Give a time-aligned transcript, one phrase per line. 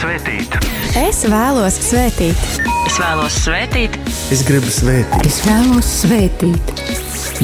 [0.00, 0.54] svētīt.
[0.96, 2.44] Es vēlos svētīt.
[2.88, 3.96] Es vēlos svētīt.
[4.32, 5.26] Es gribu svētīt.
[5.28, 6.72] Es vēlos svētīt.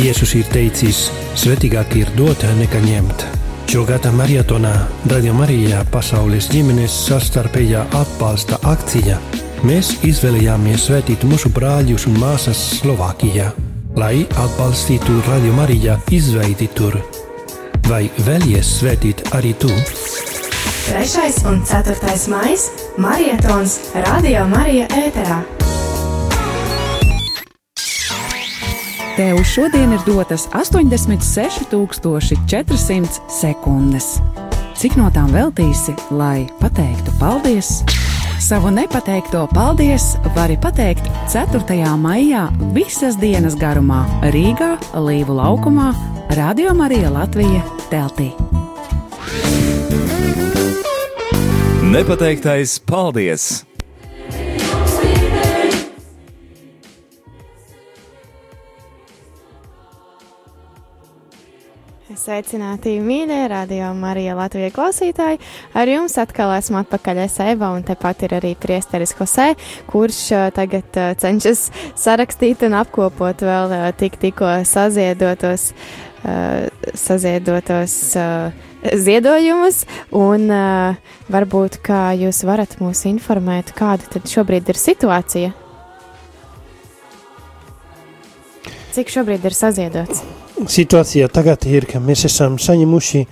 [0.00, 1.06] Jēzus ir teicis,
[1.37, 3.27] svētīgāk ir dot nekā ņemt.
[3.69, 4.72] Šogad maratonā
[5.11, 9.18] Radio Marijā pasaules ģimenes sastarpējā atbalsta akcija.
[9.66, 13.50] Mēs izvēlējāmies svētīt mūsu brāļus un māsas Slovākijā,
[13.98, 17.00] lai atbalstītu Radio Marijā izveidi tur.
[17.91, 19.73] Vai vēlies svētīt arī tu?
[20.87, 20.95] 3.
[21.48, 22.29] un 4.
[22.29, 22.56] maija
[22.97, 25.43] Marietons Radio Marija ēterā.
[29.16, 34.05] Tev šodien ir dotas 86,400 sekundes.
[34.79, 37.82] Cik no tām veltīsi, lai pateiktu paldies?
[38.38, 41.96] Savu nepateikto paldies vari pateikt 4.
[41.98, 45.95] maijā visas dienas garumā Rīgā, Līvu laukumā,
[46.38, 48.30] Radio Marija Latvija teltī.
[51.96, 53.62] Nepateiktais paldies!
[62.12, 65.41] Sveicināti, mīļie radio Marija Latvijas klausītāji.
[65.72, 69.54] Ar jums atkal esmu atpakaļ Eva, un tepat ir arī priesteris Hosē,
[69.88, 70.21] kurš
[70.53, 75.71] tagad cenšas sarakstīt un apkopot vēl tik tikko saziedotos,
[76.93, 77.99] saziedotos
[78.94, 79.84] ziedojumus,
[80.15, 80.50] un
[81.32, 85.50] varbūt kā jūs varat mūs informēt, kāda tad šobrīd ir situācija?
[88.97, 90.22] Cik šobrīd ir saziedots?
[90.72, 93.26] Situācija tagad ir, ka mēs esam saņemuši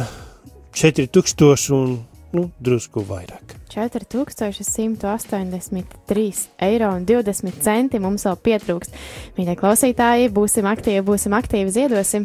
[0.79, 1.97] 4000 un
[2.31, 3.57] nu, drusku vairāk.
[3.69, 8.91] 4183 eiro un 20 centi mums vēl pietrūkst.
[9.37, 12.23] Mīļie klausītāji, būsim aktīvi, būsim aktīvi, ziedosim.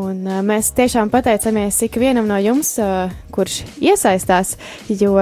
[0.00, 2.86] Un uh, mēs tiešām pateicamies ikvienam no jums, uh,
[3.34, 4.48] kurš iesaistās,
[4.88, 5.12] jo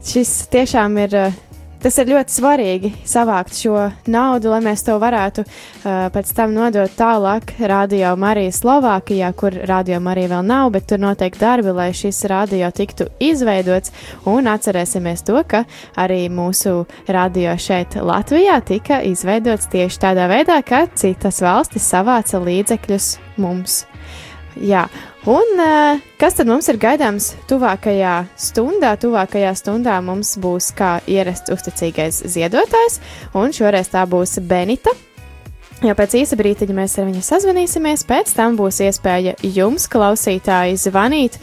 [0.00, 1.12] šis tiešām ir.
[1.26, 1.51] Uh,
[1.82, 6.92] Tas ir ļoti svarīgi savākt šo naudu, lai mēs to varētu uh, pēc tam nodot
[6.94, 12.22] tālāk Radio Marija Slovākijā, kur Radio Marija vēl nav, bet tur notiek darbi, lai šis
[12.30, 13.90] radio tiktu izveidots.
[14.30, 15.64] Un atcerēsimies to, ka
[15.98, 23.16] arī mūsu radio šeit Latvijā tika izveidots tieši tādā veidā, ka citas valstis savāca līdzekļus
[23.42, 23.82] mums.
[24.62, 24.86] Jā,
[25.26, 28.96] un uh, kas tad mums ir gaidāms tuvākajā stundā?
[28.98, 32.98] Tuvākajā stundā mums būs kā ierasts uzticīgais ziedotājs,
[33.38, 34.94] un šoreiz tā būs Benita.
[35.82, 41.40] Jo pēc īsa brīdiņa mēs ar viņu sazvanīsimies, pēc tam būs iespēja jums, klausītāji, zvanīt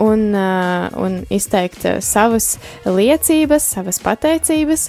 [0.00, 2.54] un, uh, un izteikt uh, savas
[2.86, 4.88] liecības, savas pateicības,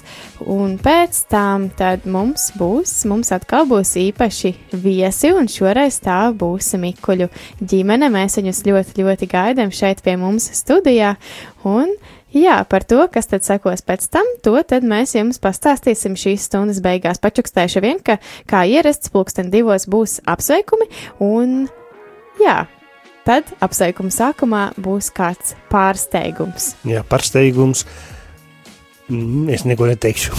[0.50, 1.68] un pēc tam
[2.08, 7.28] mums būs, mums atkal būs īpaši viesi, un šoreiz tā būs Mikuļu
[7.60, 8.08] ģimene.
[8.12, 11.16] Mēs viņus ļoti, ļoti gaidām šeit pie mums studijā,
[11.68, 11.92] un
[12.32, 16.80] Jā, par to, kas tad sekos pēc tam, to tad mēs jums pastāstīsim šīs stundas
[16.80, 17.20] beigās.
[17.20, 18.16] Pačukstēšu vien, ka
[18.48, 20.88] kā ierasts pulksten divos būs apsveikumi,
[21.20, 21.66] un
[22.40, 22.62] jā,
[23.26, 26.72] Tad apsveikuma sākumā būs kāds pārsteigums.
[26.88, 27.84] Jā, pārsteigums.
[29.12, 30.34] Mm, es neko neteikšu.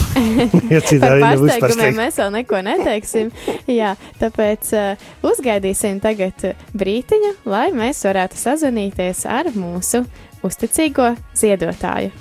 [0.73, 1.99] ja nebūs pārsteigums.
[1.99, 3.31] Mēs vēl neko neteiksim.
[3.71, 10.03] Jā, tāpēc uh, uzgaidīsim tagad brītiņu, lai mēs varētu sazvanīties ar mūsu
[10.43, 12.11] uzticīgo ziedotāju.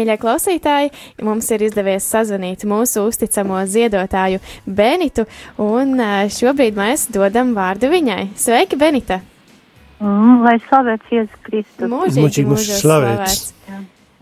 [0.00, 0.88] Mīļie klausītāji,
[1.26, 5.26] mums ir izdevies sazvanīt mūsu uzticamo ziedotāju Benitu,
[5.60, 6.00] un
[6.32, 8.30] šobrīd mēs dodam vārdu viņai.
[8.40, 9.18] Sveiki, Benita!
[10.00, 11.84] Mm, lai slavēts Jēzus Kristus.
[11.92, 13.44] Mūžīgi, Mūžīgi mūs slavēts.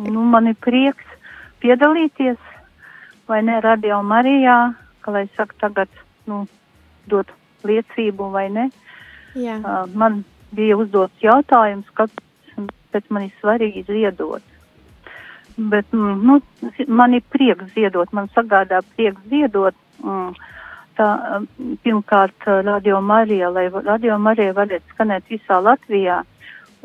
[0.02, 1.14] Nu, man ir prieks
[1.62, 2.42] piedalīties,
[3.30, 4.58] vai ne, Radio Marijā,
[5.06, 6.42] ka, lai saka, tagad, nu,
[7.06, 7.30] dot
[7.62, 8.68] liecību, vai ne.
[9.38, 14.57] Jā, Uh, man bija uzdots jautājums, kāpēc man ir svarīgi ziedot.
[15.58, 16.40] Bet, mm, nu,
[16.86, 19.74] man ir prieks ziedot, man sagādā prieks ziedot.
[20.04, 20.36] Mm,
[20.94, 21.08] tā,
[21.82, 26.20] pirmkārt, Radio Marija, lai Radio Marija varētu skanēt visā Latvijā,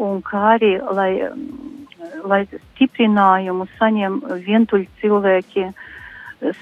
[0.01, 5.69] un kā arī, lai, mm, lai stiprinājumu saņem vientuļi cilvēki,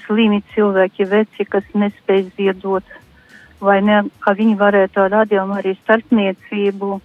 [0.04, 2.96] slimi cilvēki, veci, kas nespēj ziedot,
[3.60, 6.98] vai ne, ka viņi varētu ar Radio Marijas starpniecību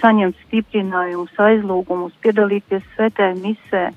[0.00, 3.92] saņemt stiprinājumus, aizlūgumus, piedalīties svētē misē,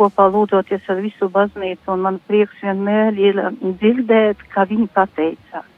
[0.00, 5.68] kopā lūdzoties ar visu baznīcu, un man prieks vienmēr ir um, dzirdēt, ka viņi pateicās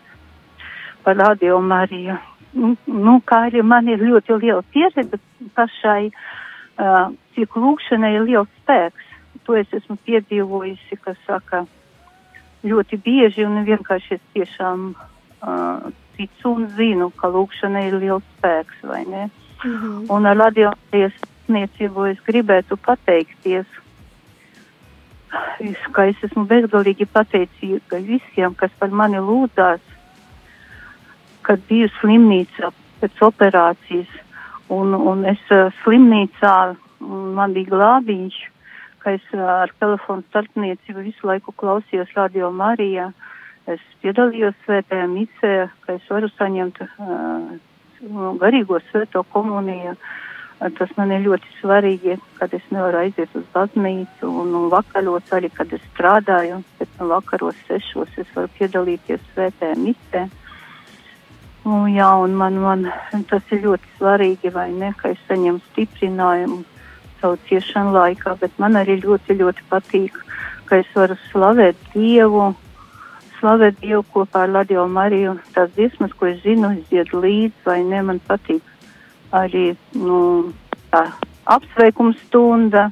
[1.02, 2.19] par Radio Mariju.
[2.54, 5.19] Nu, Nu, kā arī man ir ļoti liela pieredze
[5.56, 9.08] pašai, uh, cik lūkšanai ir liels spēks.
[9.48, 11.64] To es esmu piedzīvojusi, kas saka,
[12.62, 18.84] ļoti bieži un vienkārši es tiešām uh, ticu un zinu, ka lūkšanai ir liels spēks,
[18.86, 19.28] vai ne?
[19.64, 20.10] mhm.
[20.12, 23.66] Un ar radiotiesu sniecību es gribētu pateikties,
[25.60, 29.82] es, ka es esmu bezgalīgi pateicīga visiem, kas par mani lūdzās,
[31.46, 32.70] kad biju slimnīcā
[33.00, 34.18] pēc operācijas.
[34.72, 36.54] Un, un es uh, slimnīcā,
[37.36, 38.38] man bija glābiņš,
[39.02, 43.10] ka es uh, ar telefonu starpniecību visu laiku klausījos Radio Marijā.
[43.70, 45.52] Es piedalījos svētajā misē,
[45.84, 47.52] ka es varu saņemt uh,
[48.40, 49.94] garīgo svēto komuniju.
[50.62, 55.50] Tas man ir ļoti svarīgi, kad es nevaru aiziet uz baznīcu un, un vakaros arī,
[55.50, 60.23] kad es strādāju, pēc tam vakaros sešos es varu piedalīties svētajā misē.
[61.66, 62.87] Un, jā, un man, man
[63.31, 66.62] tas ir ļoti svarīgi, vai ne, ka es saņemu stiprinājumu
[67.21, 70.19] savu ciešanu laikā, bet man arī ļoti, ļoti patīk,
[70.71, 72.52] ka es varu slavēt Dievu,
[73.40, 75.40] slavēt Dievu kopā ar Radio Mariju.
[75.57, 78.72] Tās dziesmas, ko es zinu, es dziedu līdzi, vai ne, man patīk
[79.32, 80.52] arī nu,
[81.44, 82.90] apsveikuma stunda,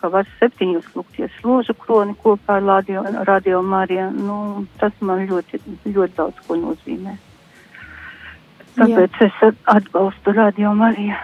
[0.00, 4.08] ka var septiņos lūgties ložu kroni kopā ar Radio, radio Mariju.
[4.16, 4.38] Nu,
[4.80, 7.16] tas man ļoti, ļoti daudz ko nozīmē.
[8.76, 9.28] Tāpēc Jā.
[9.28, 11.18] es atbalstu Radio Mariju.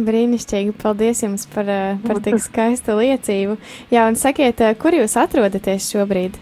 [0.00, 3.58] Brīnišķīgi, paldies jums par, eh, par tik skaistu liecību.
[3.92, 6.38] Jā, un sakiet, eh, kur jūs atrodaties šobrīd?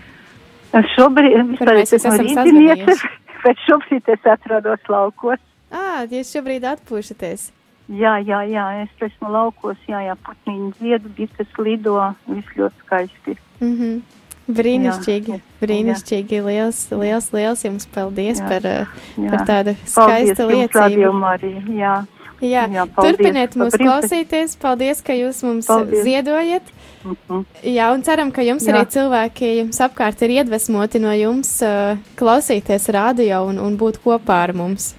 [0.94, 3.08] Šobrīd es esmu sazvanījuši?
[3.44, 5.40] bet šobrīd es atrodos laukos.
[5.72, 7.50] Ā, jūs šobrīd atpūšaties.
[7.88, 11.96] Jā, jā, jā, es esmu laukos, jā, jā, putniņi dzied, bites lido,
[12.28, 13.37] viss ļoti skaisti.
[13.60, 14.00] Mhm.
[14.48, 16.38] Brīnišķīgi, Jā, brīnišķīgi.
[16.46, 19.30] Liels, liels, liels jums paldies Jā, par, Jā.
[19.34, 21.75] par tādu Paldies skaistu liecību.
[21.76, 22.06] Jā.
[22.40, 24.56] Jā, Jā, paldies turpiniet mūs brīvdi- klausīties.
[24.62, 26.04] Paldies, ka jūs mums Paldies.
[26.06, 26.62] ziedojat.
[27.04, 27.44] Mhm.
[27.64, 28.72] Jā, un ceram, ka jums Jā.
[28.72, 34.44] arī cilvēki jums apkārt ir iedvesmoti no jums uh, klausīties radio un, un būt kopā
[34.48, 34.94] ar mums.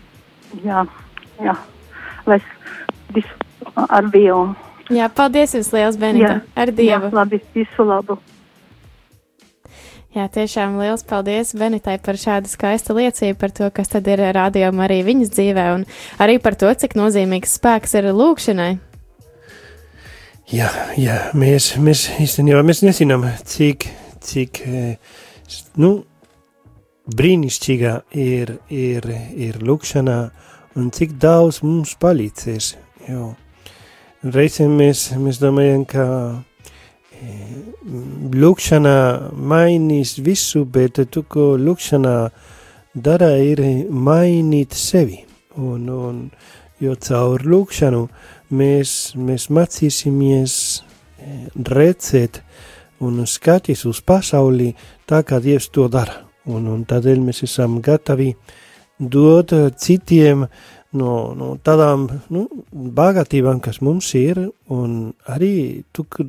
[0.63, 0.85] Jā,
[1.43, 1.53] jā,
[2.25, 2.49] lai es
[3.13, 4.49] visu ar Dievu.
[4.89, 6.39] Jā, paldies jums liels, Benita.
[6.39, 7.09] Jā, Ar Dievu.
[7.11, 8.17] Jā, labi, visu labu.
[10.17, 14.87] Jā, tiešām liels paldies Benitai par šādu skaistu liecību par to, kas tad ir rādījuma
[14.87, 15.85] arī viņas dzīvē, un
[16.25, 18.71] arī par to, cik nozīmīgs spēks ir lūkšanai.
[20.49, 23.85] Jā, jā mēs, mēs īstenībā mēs nezinām, cik,
[24.25, 24.95] cik eh,
[25.77, 25.99] nu,
[27.15, 30.17] brīnišķīga ir, ir, ir lūkšana
[30.79, 32.73] un cik daudz mums palīdzēs.
[33.09, 33.33] Jo
[34.23, 36.05] reizēm mēs, mēs domājam, ka
[37.15, 37.55] eh,
[38.35, 38.95] lūkšana
[39.33, 42.15] mainīs visu, bet tu, ko lūkšana
[42.93, 45.23] dara, ir mainīt sevi.
[45.59, 46.21] Un, un,
[46.79, 48.05] jo caur lūkšanu
[48.55, 52.43] mēs, mēs mācīsimies eh, redzēt
[52.99, 54.73] un skatīt uz pasauli
[55.07, 56.28] tā, kā Dievs to dara.
[56.49, 58.33] Un, un tādēļ mēs esam gatavi
[58.99, 60.45] dot citiem
[60.91, 64.41] no, no tādām nu, bagātībām, kas mums ir,
[64.73, 65.83] un arī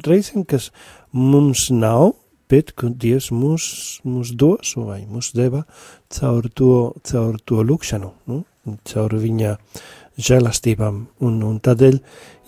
[0.07, 0.71] reizēm, kas
[1.13, 2.13] mums nav,
[2.51, 3.65] bet Dievs mūs,
[4.05, 5.65] mūs dos vai mūs deva
[6.11, 8.43] caur to, caur to lūkšanu, nu,
[8.91, 9.57] caur viņa
[10.21, 11.05] žēlastībām.
[11.25, 12.01] Un, un tādēļ,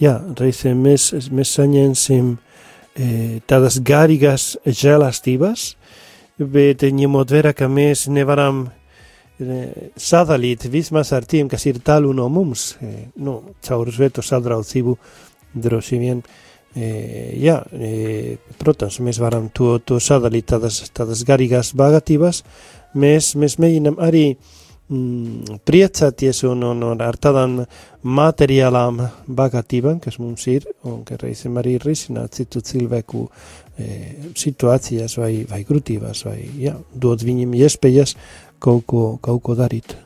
[0.02, 5.72] jā, reizēm mēs, mēs saņemsim e, tādas garīgas žēlastības,
[6.38, 12.28] bet ņemot vērā, ka mēs nevaram e, sadalīt vismaz ar tiem, kas ir tālu no
[12.32, 14.96] mums, e, nu, caur svēto sadraudzību
[15.52, 16.24] droši vien
[16.72, 17.58] jā,
[18.60, 22.42] protams, mēs varam to, to sadalīt tādas, tādas garīgās bagātības,
[22.96, 27.60] mēs, mēs mēģinam arī mm, priecāties un, un, un ar tādām
[28.02, 33.30] materiālām bagātībām, kas mums ir, un ka reizēm arī risināt citu cilvēku e,
[34.36, 38.16] situācijas vai, vai grūtības, vai jā, dot viņiem iespējas
[38.62, 39.96] kaut ko, kaut ko darīt.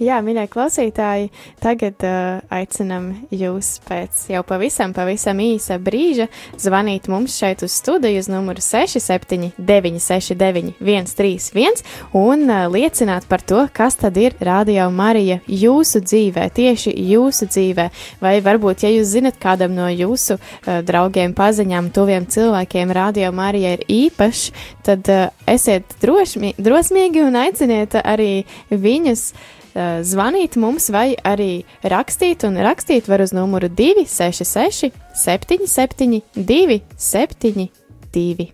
[0.00, 1.26] Jā, mīļie klausītāji,
[1.60, 6.24] tagad uh, aicinam jūs pēc jau pavisam, pavisam īsa brīža
[6.56, 11.84] zvanīt mums šeit uz studiju uz numuru 67 969 131
[12.16, 17.88] un uh, liecināt par to, kas tad ir Radio Marija jūsu dzīvē, tieši jūsu dzīvē,
[18.24, 23.76] vai varbūt, ja jūs zinat kādam no jūsu uh, draugiem, paziņām, tuviem cilvēkiem Radio Marija
[23.76, 24.48] ir īpašs,
[24.80, 32.44] tad uh, esiet drošmi, drosmīgi un aiciniet arī viņus Eh, zvanīt mums vai arī rakstīt,
[32.48, 38.48] un rakstīt var uz numuru 266 77 272.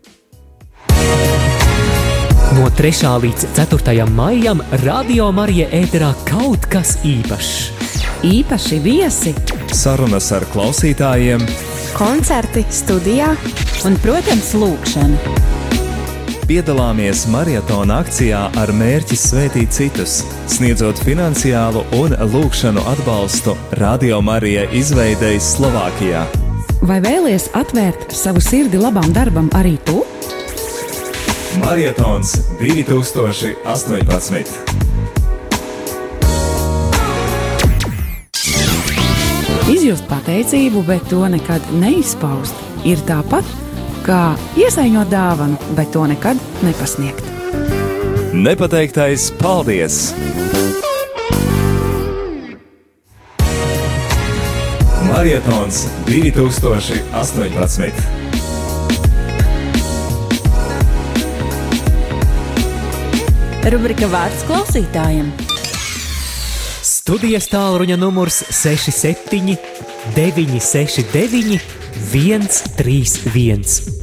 [2.56, 3.20] No 3.
[3.20, 4.06] līdz 4.
[4.16, 7.73] maijam Radio Marija ēterā kaut kas īpašs.
[8.25, 9.35] Īpaši viesi,
[9.76, 11.44] sarunas ar klausītājiem,
[11.99, 13.35] koncerti studijā
[13.85, 15.65] un, protams, lūkšana
[16.47, 25.41] piedalāmies maratona akcijā ar mērķi svētīt citus, sniedzot finansiālu un lūkšanu atbalstu Radio Marija izveidei
[25.43, 26.23] Slovākijā.
[26.87, 30.05] Vai vēlies atvērt savu sirdi labam darbam arī tu?
[31.65, 34.55] Marietons 2018.
[39.67, 42.55] Izjust pateicību, bet to nekad neizpaust,
[42.87, 43.65] ir tāpat
[44.06, 47.25] kā iesaiņot dāvanu, bet to nekad nepasniegt.
[48.36, 50.14] Nepateiktais paldies!
[55.08, 58.04] Marietons 2018.
[63.72, 65.32] Rubrika vārds klausītājiem.
[66.86, 69.56] Studijas tālruņa numurs 67
[70.14, 73.96] 969 131.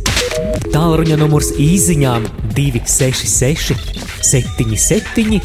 [0.74, 2.26] Tālruņa numurs īsiņām
[2.58, 3.76] 266,
[4.26, 5.42] 77,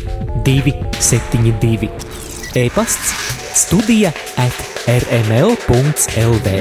[0.48, 1.90] 272.
[2.58, 3.12] E-pasts,
[3.58, 4.56] studija at
[4.88, 6.54] rml.lv.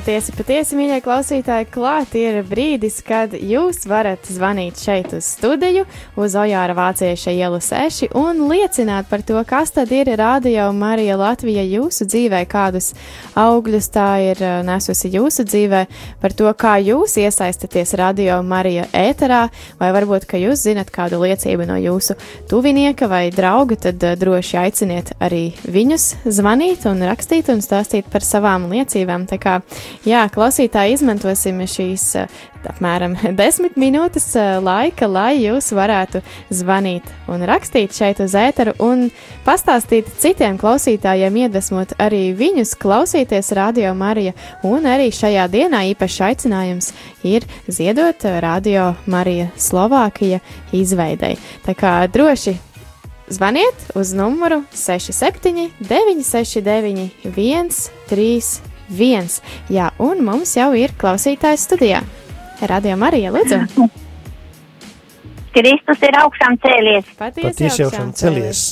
[0.00, 5.82] patiesi, patiesi, mīļie klausītāji, klāt ir brīdis, kad jūs varat zvanīt šeit uz studiju,
[6.16, 11.66] uz Ojāra Vācieša ielu 6 un liecināt par to, kas tad ir Radio Marija Latvija
[11.68, 12.94] jūsu dzīvē, kādus
[13.36, 15.82] augļus tā ir uh, nesusi jūsu dzīvē,
[16.22, 19.42] par to, kā jūs iesaistaties Radio Marija ēterā,
[19.82, 22.16] vai varbūt, ka jūs zinat kādu liecību no jūsu
[22.48, 28.24] tuvinieka vai drauga, tad uh, droši aiciniet arī viņus zvanīt un rakstīt un stāstīt par
[28.24, 29.28] savām liecībām.
[29.28, 29.60] Tā kā
[30.08, 32.38] Jā, klausītāji, izmantosim šīs eh,
[32.70, 36.22] apmēram desmit minūtes eh, laika, lai jūs varētu
[36.54, 39.08] zvanīt un rakstīt šeit uz ēteru un
[39.46, 44.32] pastāstīt citiem klausītājiem, iedvesmot arī viņus klausīties Radio Marija.
[44.66, 46.90] Un arī šajā dienā īpašs aicinājums
[47.28, 50.40] ir ziedot Radio Marija Slovākija
[50.76, 51.36] izveidei.
[51.66, 52.56] Tā kā droši
[53.30, 59.40] zvaniet uz numuru 67 969 131 viens.
[59.72, 62.02] Jā, un mums jau ir klausītājs studijā.
[62.68, 63.88] Radio Marija, lūdzu!
[65.54, 67.06] Kristus ir augšām cēlies.
[67.18, 68.64] Patiesi, Patiesi augšām cēlies.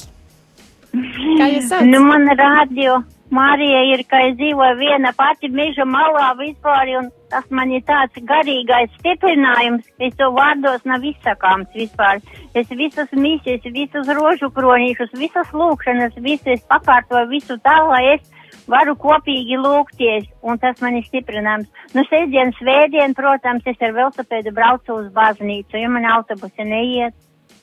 [0.92, 1.88] Kā jūs saucat?
[1.90, 3.00] Nu, man radio
[3.34, 8.16] Marija ir, ka es dzīvoju viena pati meža malā vispār, un tas man ir tāds
[8.30, 12.22] garīgais stiprinājums, es to vārdos nav izsakāms vispār.
[12.56, 18.24] Es visas misijas, visus rožu kronīšus, visas lūkšanas, visas pakārtoju visu tā, lai es
[18.70, 21.68] varu kopīgi lūgties, un tas man ir stiprinājums.
[21.96, 27.16] Nu, sestdien, svētdien, protams, es ar velosipēdu braucu uz baznīcu, jo man autobusi neiet,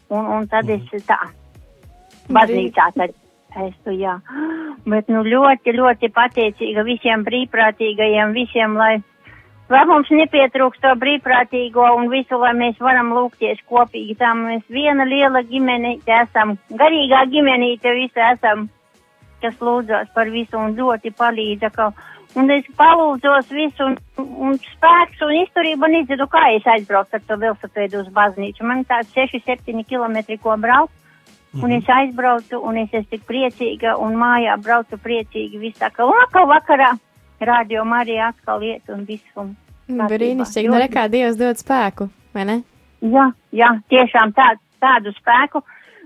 [0.10, 1.20] un, un tad es tā,
[2.30, 3.14] baznīcā tad
[3.64, 4.18] es tu, jā.
[4.86, 8.98] Bet, nu, ļoti, ļoti pateicīga visiem brīvprātīgajiem, visiem, lai,
[9.72, 14.18] lai mums nepietrūkst to brīvprātīgo un visu, lai mēs varam lūgties kopīgi.
[14.20, 18.68] Tā mēs viena liela ģimenīte esam, garīgā ģimenīte visi esam
[19.44, 21.72] kas lūdzās par visu un ļoti palīdza.
[21.76, 21.90] Ka,
[22.40, 27.26] un es palūdzos visu un, un spēks un izturību un izdedu, kā es aizbraucu ar
[27.26, 28.68] to velosipēdu uz baznīcu.
[28.68, 30.94] Man tāds 6-7 km, ko braukt.
[31.64, 35.62] Un es aizbraucu, un es esmu tik priecīga, un mājā braucu priecīgi.
[35.62, 36.90] Viss tā kā vakar vakarā
[37.40, 39.24] radio arī atkal iet un viss.
[39.40, 39.54] Un
[39.88, 40.10] kārtībā.
[40.12, 40.72] Brīnišķīgi.
[40.72, 42.58] Nu, rekā Dievs dod spēku, vai ne?
[43.06, 45.62] Jā, jā, tiešām tā, tādu spēku,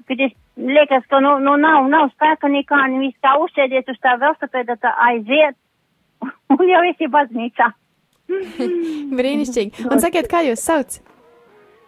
[0.10, 4.00] kad es liekas, ka nu, nu nav, nav spēka nekā, un viss tā uzsēdies uz
[4.04, 5.56] tā velosipēda, tā aiziet,
[6.58, 7.70] un jau esi baznīcā.
[9.20, 9.88] Brīnišķīgi.
[9.90, 11.00] Un sakiet, kā jūs sauc?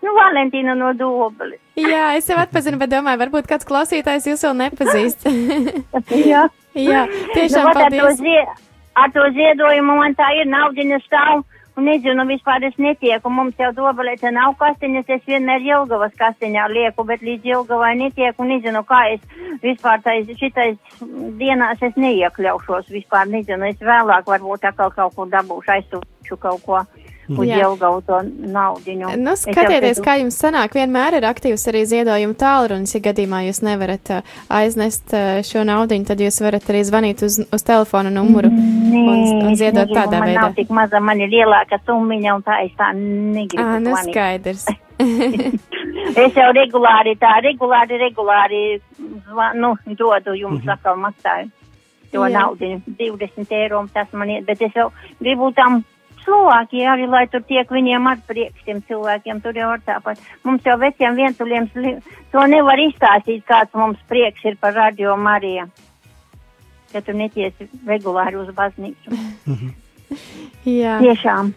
[0.01, 1.59] Nu, Valentīna no Dobeli.
[1.77, 5.27] Jā, es jau atpazinu, bet domāju, varbūt kāds klausītājs jūs vēl nepazīst.
[6.31, 6.47] Jā.
[6.73, 7.01] Jā,
[7.35, 8.21] tiešām nu, vat ar to paldies.
[8.23, 11.43] zie- Ar to ziedojumu man tā ir naudiņa stāv.
[11.79, 13.31] Un nezinu, vispār es netieku.
[13.31, 18.43] Mums jau dobelē te nav kastiņas, es vienmēr Jelgavas kastiņā lieku, bet līdz Jelgavai netieku.
[18.49, 19.23] Nezinu, kā es
[19.63, 20.75] vispār tais, šitais
[21.39, 22.91] dienās es neiekļaušos.
[22.91, 26.83] Vispār nezinu, es vēlāk varbūt atkal kaut ko dabūšu, aizsūšu kaut ko
[27.37, 27.61] uz Jā.
[27.63, 28.19] Jelgavu to
[28.51, 29.11] naudiņu.
[29.21, 30.75] Nu, Es jau skatieties, kā jums sanāk.
[30.77, 32.95] Vienmēr ir aktīvs arī ziedojuma tālrunis.
[32.95, 37.39] Ja gadījumā jūs nevarat uh, aiznest uh, šo naudu, tad jūs varat arī zvanīt uz,
[37.43, 40.45] uz telefona numuru un, un es ziedot negribu, tādā man veidā.
[40.47, 43.63] Nav tik maza, man ir lielāka summiņa, un tā es tā negribu.
[43.63, 44.67] Ā, nu skaidrs.
[46.11, 48.61] Es jau regulāri tā, regulāri, regulāri,
[49.57, 51.49] nu, dodu jums atkal maksāju
[52.11, 54.89] to naudu, 20 eiro, un tas man iet, bet es jau
[55.19, 55.81] gribu tam
[56.25, 60.21] Slovākija arī, lai tur tiek viņiem ar prieks tiem cilvēkiem, tur jau var tāpat.
[60.45, 61.69] Mums jau veciem vientuļiem
[62.33, 65.65] to nevar izstāstīt, kāds mums prieks ir par radio Mariju.
[66.93, 69.15] Ja tu netiesi regulāri uz baznīcu.
[70.67, 70.99] Jā.
[70.99, 71.53] Tiešām.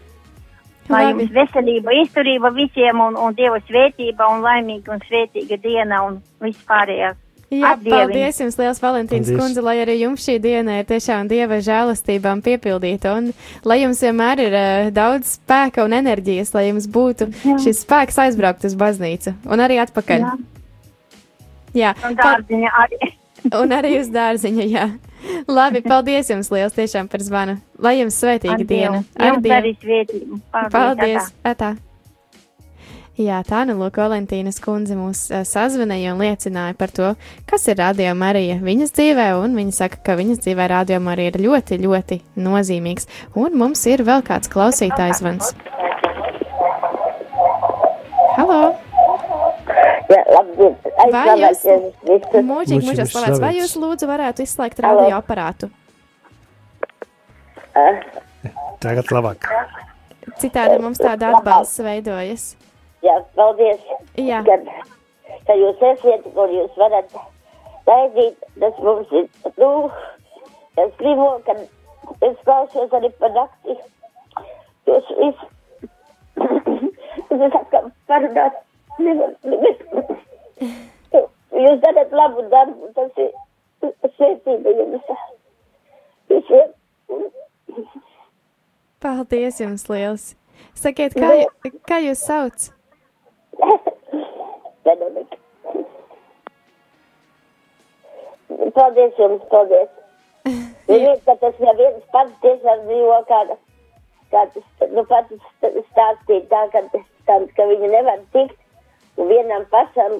[0.92, 1.24] Lai Labi.
[1.24, 6.60] jums veselība, izturība visiem un, un Dieva svētība un laimīga un svētīga diena un viss
[6.68, 7.16] pārējās.
[7.52, 7.92] Jā, Atdieviņ.
[7.92, 9.40] paldies jums, liels Valentīnas Paldies.
[9.40, 13.32] kundze, lai arī jums šī diena ir tiešām dieva žēlastībām piepildīta un
[13.64, 17.58] lai jums vienmēr ir uh, daudz spēka un enerģijas, lai jums būtu Jā.
[17.62, 20.24] šis spēks aizbraukt uz baznīcu un arī atpakaļ.
[20.24, 20.34] Jā.
[21.74, 23.12] Jā, Un dārziņa arī.
[23.62, 24.86] un arī uz dārziņa, jā.
[25.48, 27.56] Labi, paldies jums liels tiešām par zvanu.
[27.82, 29.00] Lai jums svētīga Ar diena.
[29.02, 29.30] Dievu.
[29.34, 30.38] Jums arī svētību.
[30.52, 30.72] Paldies.
[30.74, 31.32] Paldies.
[31.44, 31.70] atā.
[33.14, 37.12] Jā, tā nu lūk, Valentīnas kundze mūs uh, sazvanīja un liecināja par to,
[37.46, 41.38] kas ir Radio Marija viņas dzīvē, un viņa saka, ka viņas dzīvē Radio Marija ir
[41.44, 43.06] ļoti, ļoti nozīmīgs.
[43.38, 45.52] Un mums ir vēl kāds klausītājs zvans.
[48.34, 48.58] Halo!
[50.10, 50.74] Jā, labdien!
[51.14, 52.42] Vai jūs, visus.
[52.50, 55.70] mūžīgi, slavēts, vai jūs lūdzu varētu izslēgt radio aparātu?
[58.82, 59.48] Tagad labāk.
[60.42, 62.50] Citādi mums tāda atbalsts veidojas.
[63.04, 63.80] Jā, paldies.
[64.20, 64.40] Jā.
[64.46, 64.68] Kad,
[65.48, 67.10] ka jūs esiet, kur jūs varat
[67.88, 69.26] raidīt, tas mums ir,
[69.60, 69.70] nu,
[70.80, 71.60] es gribu, kad
[72.28, 73.76] es klausos arī par nakti.
[74.88, 75.50] Jūs visu,
[77.34, 78.56] es atkal parunāt,
[81.54, 83.30] jūs darat labu darbu, tas ir
[84.16, 85.12] svētība jums.
[86.32, 86.72] Visiem.
[89.04, 90.30] Paldies jums liels!
[90.78, 92.70] Sakiet, kā, ju- kā jūs sauc?
[94.84, 95.38] Veronika.
[98.74, 99.88] Paldies jums, paldies.
[100.88, 103.56] Ziniet, ka tas neviens pats tiešām dzīvo kāda,
[104.34, 106.82] kāds, nu pats stāstīja tā, ka,
[107.28, 108.58] tā, ka viņi nevar tikt
[109.16, 110.18] vienam pašam,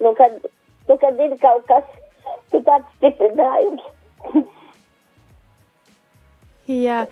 [0.00, 0.38] nu kad,
[0.88, 1.92] nu kad ir kaut kas,
[2.54, 3.84] nu tāds stiprinājums.
[6.64, 7.04] Jā,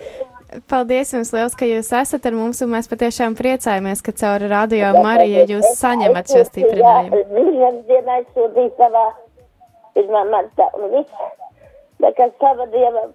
[0.71, 4.93] paldies jums liels, ka jūs esat ar mums, un mēs patiešām priecājamies, ka caur radio
[5.05, 7.21] Mariju jūs saņemat šo stiprinājumu.
[7.21, 9.07] Jā, viņam dienā aizsūtīja savā
[9.97, 11.31] pirmā martā un viss.
[12.03, 13.07] Bet kas sava dieva,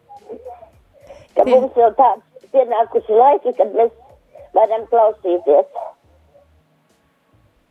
[1.35, 3.93] ka mums jau tāds pienākuši laiki, kad mēs
[4.57, 5.77] varam klausīties.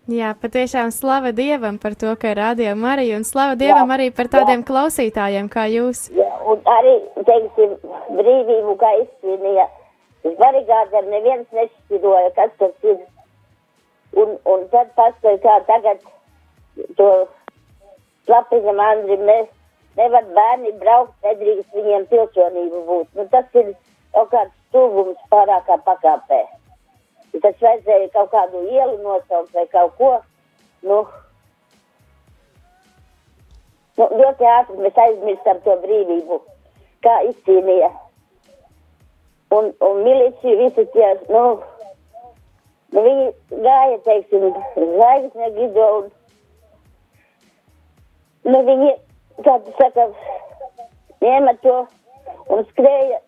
[0.06, 4.28] Jā, patiešām slava Dievam par to, ka ir radio Marija, un slava Dievam arī par
[4.30, 6.04] tādiem klausītājiem kā jūs.
[6.14, 6.94] Jā, un arī,
[7.28, 7.74] teiksim,
[8.18, 9.66] brīvību, kā izcīnīja.
[10.26, 13.00] Uz barikādēm neviens nešķiroja, kas tas ir.
[14.16, 16.02] Un, un tad paskatīt, kā tagad
[16.98, 17.10] to
[18.26, 19.48] slapiņam Andri, mēs
[19.98, 23.10] nevar bērni braukt, nedrīkst viņiem pilsonību būt.
[23.18, 23.74] Nu, tas ir
[24.14, 26.42] kaut kāds stūgums pārākā pakāpē.
[27.36, 30.12] Tas vajadzēja kaut kādu ielu nosaukt vai kaut ko.
[30.86, 31.02] Nu,
[33.98, 36.40] nu, ļoti ātri mēs aizmirstam to brīvību,
[37.06, 37.90] kā izcīnīja.
[39.56, 41.42] Un, un milicija visi tie, nu,
[42.94, 43.26] nu viņi
[43.66, 46.08] gāja, teiksim, zvaigzne gido un,
[48.50, 48.90] nu, viņi,
[49.46, 50.08] kā tu saka,
[51.22, 51.76] ņēma to
[52.52, 53.20] un skrēja,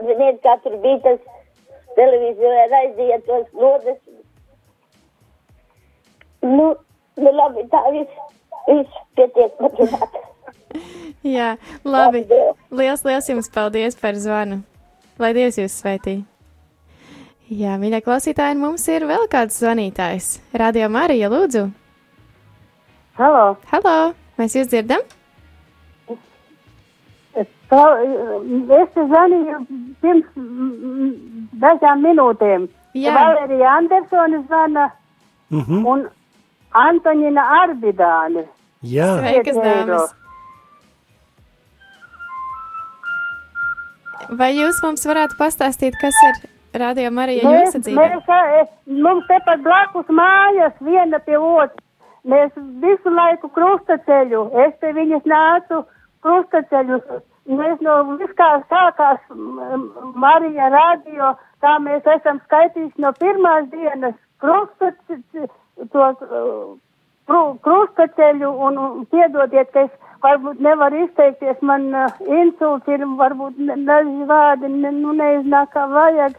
[0.00, 1.20] ziniet, kā tur bija tas
[1.96, 4.00] televīzijā raidīja tos lodes.
[6.46, 6.72] Nu,
[7.20, 8.35] nu labi, tā viss,
[8.68, 10.16] viss pietiek maturāt.
[11.26, 12.24] Jā, labi.
[12.70, 14.60] Liels, liels jums paldies par zvanu.
[15.18, 16.18] Lai Dievs jūs sveitī!
[17.48, 20.32] Jā, mīļie klausītāji, mums ir vēl kāds zvanītājs.
[20.52, 21.68] Radio Marija, lūdzu!
[23.16, 23.56] Halo!
[23.70, 23.96] Halo!
[24.36, 25.04] Mēs jūs dzirdam?
[27.66, 27.82] Tā,
[28.78, 29.60] es te zvanīju
[30.02, 31.08] pirms mm,
[31.62, 32.68] dažām minūtēm.
[32.96, 33.14] Jā.
[33.16, 34.90] Valērija Andersone zvana
[35.50, 35.86] Mhm.
[35.86, 36.08] un
[36.74, 38.46] Antonina Arbidāne.
[38.84, 40.14] Jā, Sveikas, dāmas!
[44.36, 46.38] Vai jūs mums varētu pastāstīt, kas ir
[46.76, 48.06] Radio Marija Mēs, jūsu dzīvē?
[48.26, 51.82] mēs, mums tepat blakus mājas viena pie otras.
[52.26, 52.50] Mēs
[52.82, 55.84] visu laiku krustaceļu, es pie viņas nācu
[56.26, 57.04] krustaceļus.
[57.46, 59.20] Mēs no viskā sākās
[60.18, 65.46] Marija radio, tā mēs esam skaitījuši no pirmās dienas krustaceļu,
[65.94, 66.08] to
[67.26, 73.78] krustaceļu un, un piedodiet, ka es varbūt nevaru izteikties, man uh, insults ir, varbūt ne-
[73.88, 76.38] daži vārdi, ne, nu neiznāk kā vajag.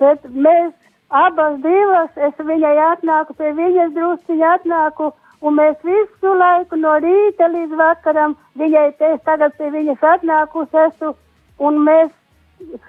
[0.00, 0.72] Bet mēs
[1.14, 5.12] abas divas, es viņai atnāku, pie viņas drusciņi atnāku,
[5.44, 10.80] un mēs visu laiku no rīta līdz vakaram, viņai te es tagad pie viņas atnākusi
[10.88, 11.14] esmu,
[11.60, 12.10] un mēs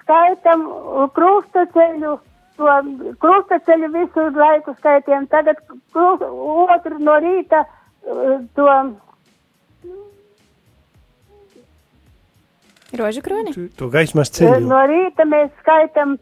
[0.00, 0.66] skaitam
[1.16, 2.16] krustaceļu,
[2.56, 2.76] to
[3.22, 5.60] krustaceļu visu laiku skaitiem, tagad
[5.94, 8.70] krust, otru no rīta uh, to
[12.96, 13.52] Rožu kroni?
[13.76, 14.68] to gaismas ceļu.
[14.70, 16.16] No rīta mēs skaitam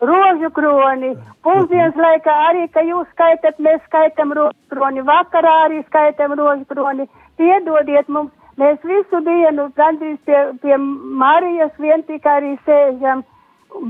[0.00, 1.14] rožu kroni.
[1.42, 5.04] Pusdienas laikā arī, ka jūs skaitat, mēs skaitam rožu kroni.
[5.06, 7.08] Vakarā arī skaitam rožu kroni.
[7.40, 13.24] Piedodiet mums, mēs visu dienu gandrīz pie, pie Marijas vien tikai arī sēžam.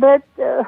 [0.01, 0.65] Bet uh,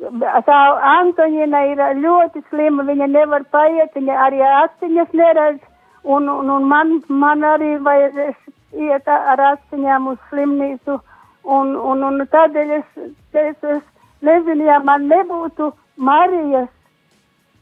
[0.00, 0.60] tā
[0.98, 5.60] Antonina ir ļoti slima, viņa nevar paiet, viņa arī aciņas neredz.
[6.04, 8.36] Un, un, un man, man arī vajadzēs
[8.76, 10.98] iet ar aciņām uz slimnīcu.
[11.44, 12.88] Un, un, un tādēļ es
[13.32, 13.82] teicu, es
[14.24, 16.68] nezinu, ja man nebūtu Marijas,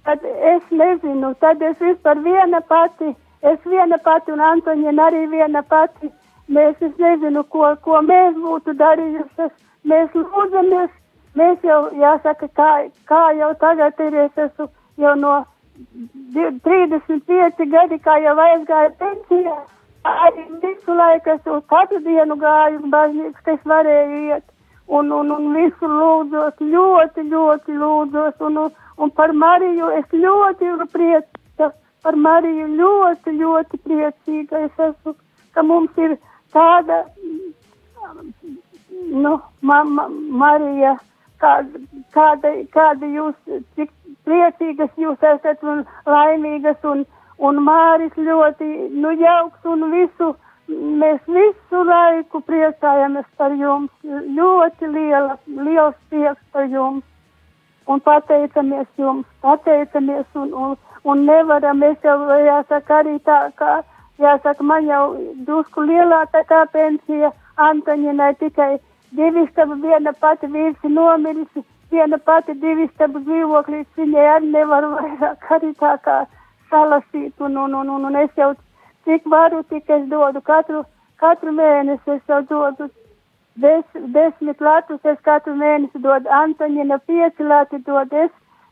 [0.05, 5.63] tad es nezinu, tad es vispār viena pati, es viena pati un Antoņina arī viena
[5.63, 6.11] pati.
[6.49, 9.53] Mēs, es nezinu, ko, ko mēs būtu darījušas.
[9.89, 10.91] Mēs lūdzamies,
[11.39, 12.71] mēs jau, jāsaka, kā,
[13.09, 14.69] kā jau tagad ir, es esmu
[15.01, 15.35] jau no
[16.35, 19.57] di- 35 gadi, kā jau aizgāju pensijā.
[20.05, 24.45] Arī visu laiku esmu katru dienu gāju baznīcu, ka es varēju iet.
[24.89, 28.35] Un, un, un visu lūdzos, ļoti, ļoti lūdzos.
[28.49, 31.71] Un, un, un par Mariju es ļoti priecīga.
[32.03, 34.65] Par Mariju ļoti, ļoti priecīga.
[34.67, 35.15] Es esmu,
[35.55, 36.17] ka mums ir
[36.53, 37.05] tāda,
[39.23, 40.09] nu, mama,
[40.43, 40.97] Marija,
[41.43, 41.83] kāda,
[42.15, 43.91] kāda, kāda jūs, cik
[44.27, 47.05] priecīgas jūs esat un laimīgas un,
[47.39, 48.71] un Māris ļoti,
[49.03, 50.33] nu, jauks un visu,
[51.03, 53.91] mēs visu laiku priecājamies par jums.
[54.39, 57.03] Ļoti liela, liels prieks par jums.
[57.91, 62.15] Un pateicamies jums, pateicamies un, un, un nevaram, es jau,
[62.47, 63.81] jāsaka, arī tā, kā,
[64.23, 65.03] jāsaka, man jau
[65.49, 68.79] drusku lielāka tā pensija, Antoņinai tikai
[69.17, 74.89] divi stabu, viena pati vīrs ir nomiris, viena pati divi stabu dzīvoklīs, viņai arī nevar
[74.97, 76.19] vairāk arī tā kā
[76.71, 78.55] salasīt, un, un, un, un, un es jau
[79.05, 80.41] cik varu, tik es dodu.
[80.41, 80.85] Katru,
[81.21, 82.89] katru mēnesi, es jau dodu
[83.55, 83.85] des,
[84.17, 88.31] desmit latus, es katru mēnesi dodu Antoņina pieci lati, dod es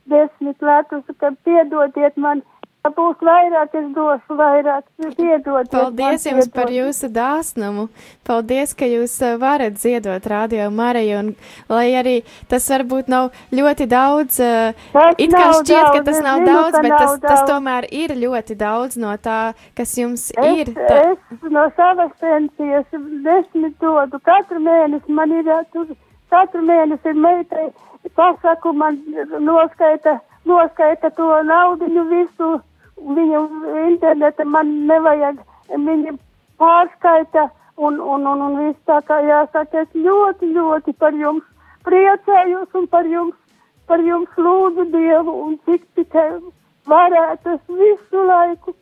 [0.09, 2.43] desmit latus, ka piedodiet man,
[2.85, 4.85] ja būs vairāk, es došu vairāk,
[5.17, 5.71] piedodiet.
[5.73, 6.79] Paldies jums par piedodiet.
[6.81, 7.89] jūsu dāsnumu.
[8.27, 11.29] Paldies, ka jūs eh, varat ziedot radio Mariju, un
[11.69, 12.17] lai arī
[12.49, 16.39] tas varbūt nav ļoti daudz, eh, Tas it kā šķiet, ka daudz, tas es nav
[16.41, 17.51] zinu, daudz, ka bet nav tas, tas daudz.
[17.51, 19.41] tomēr ir ļoti daudz no tā,
[19.77, 20.73] kas jums Es, ir.
[20.75, 22.87] Tā, es no savas pensijas
[23.27, 24.21] desmit dodu.
[24.25, 25.93] Katru mēnesi man ir jātur,
[26.31, 27.69] katru mēnesi ir meitai
[28.17, 28.99] pasaku, man
[29.45, 32.51] noskaita, noskaita to naudiņu visu,
[33.01, 33.41] viņu
[33.87, 36.17] interneta man nevajag, viņa
[36.61, 41.45] pārskaita un, un, un, un viss tā kā jāsaka, es ļoti, ļoti par jums
[41.87, 43.37] priecājos un par jums,
[43.89, 46.29] par jums lūdzu Dievu un cik tikai
[46.91, 48.75] varētu es visu laiku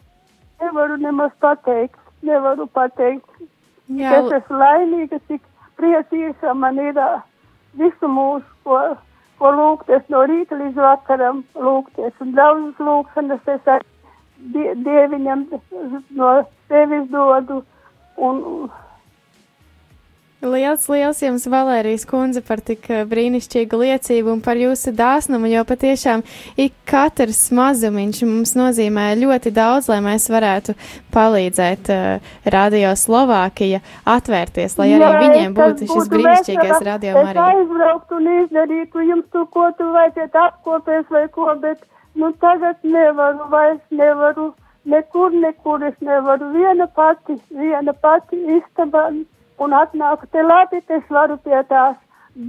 [0.61, 3.29] nevaru nemaz pateikt, nevaru pateikt.
[3.89, 5.45] Jā, es esmu laimīga, cik
[5.81, 6.99] priecīga man ir
[7.79, 8.81] visu mūsu, ko,
[9.39, 12.13] ko lūgties no rīta līdz vakaram, lūgties.
[12.25, 13.87] Un daudzas lūgšanas es ar
[14.39, 15.47] die, dieviņam
[16.19, 16.35] no
[16.69, 17.63] sevis dodu.
[18.19, 18.69] Un,
[20.39, 25.65] Liels, liels jums, Valērijas kundze, par tik eh, brīnišķīgu liecību un par jūsu dāsnumu, jo
[25.67, 26.23] patiešām
[26.55, 30.77] ik katrs mazumiņš mums nozīmē ļoti daudz, lai mēs varētu
[31.11, 37.27] palīdzēt uh, Radio Slovākija atvērties, lai arī Jā, viņiem būtu šis būtu brīnišķīgais radio Es
[37.27, 37.51] Marija.
[37.57, 41.83] aizbrauktu un izdarītu jums to, ko tu vajadzētu apkopies vai ko, bet
[42.19, 44.47] nu tagad nevaru, vairs nevaru,
[44.93, 46.53] nekur, nekur es nevaru.
[46.55, 49.05] Viena pati, viena pati istabā
[49.67, 51.97] un atnāku te labi, es varu pie tās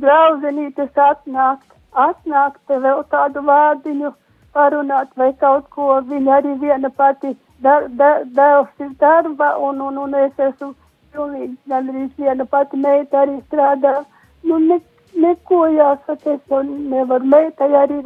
[0.03, 1.67] draudzenītes atnākt,
[2.07, 4.11] atnākt te vēl tādu vārdiņu
[4.53, 5.89] parunāt vai kaut ko.
[6.11, 10.73] Viņa arī viena pati dar, dar, dēls ir darba un, un, un es esmu
[11.13, 13.95] pilnīgi gandrīz viena pati meita arī strādā.
[14.43, 14.79] Nu, ne,
[15.25, 17.31] neko jāsaka, es jau nevaru.
[17.35, 18.01] Meitai arī,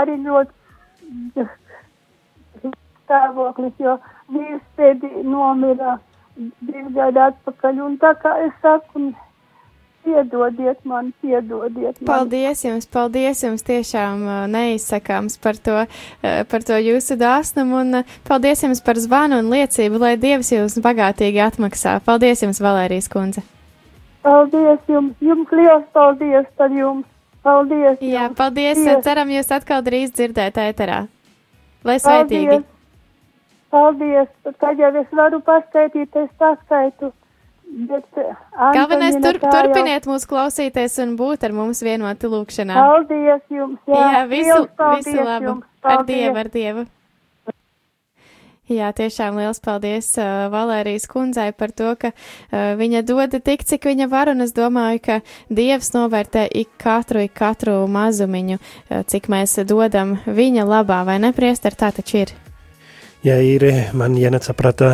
[0.00, 0.59] arī ļoti
[3.10, 3.96] stāvoklis, jo
[4.30, 5.98] vīrs pēdī nomira
[6.36, 7.82] divi gadi atpakaļ.
[7.86, 9.10] Un tā kā es saku,
[10.04, 12.08] piedodiet man, piedodiet man.
[12.08, 18.00] Paldies jums, paldies jums tiešām uh, neizsakāms par to, uh, par to jūsu dāsnumu un
[18.00, 21.98] uh, paldies jums par zvanu un liecību, lai Dievs jūs bagātīgi atmaksā.
[22.06, 23.44] Paldies jums, Valērijas kundze.
[24.24, 27.06] Paldies jums, jums liels paldies par jums.
[27.42, 28.02] Paldies.
[28.04, 28.36] Jā, jums.
[28.36, 28.76] paldies.
[28.76, 29.04] Paldies.
[29.06, 31.06] Ceram jūs atkal drīz dzirdēt ēterā.
[31.84, 32.60] Lai svētīgi.
[32.60, 32.68] Paldies.
[33.70, 34.28] Paldies.
[34.60, 37.12] Tad jau es varu paskaitīt, es paskaitu.
[37.70, 38.34] Bet, eh,
[38.74, 42.74] Galvenais tur, turpiniet mūs klausīties un būt ar mums vienoti lūkšanā.
[42.74, 43.78] Paldies jums.
[43.86, 45.52] Jā, Jā, visu, paldies visu labu.
[45.52, 45.68] Jums.
[45.82, 46.16] Ar Paldies.
[46.16, 46.86] Dievu, ar Dievu.
[48.70, 53.88] Jā, tiešām liels paldies uh, Valērijas kundzei par to, ka uh, viņa dod tik, cik
[53.90, 55.16] viņa var, un es domāju, ka
[55.50, 61.32] Dievs novērtē ik katru, ik katru mazumiņu, uh, cik mēs dodam viņa labā, vai ne,
[61.34, 62.34] priester, tā taču ir.
[63.26, 64.92] Ja ir man jānāca prātā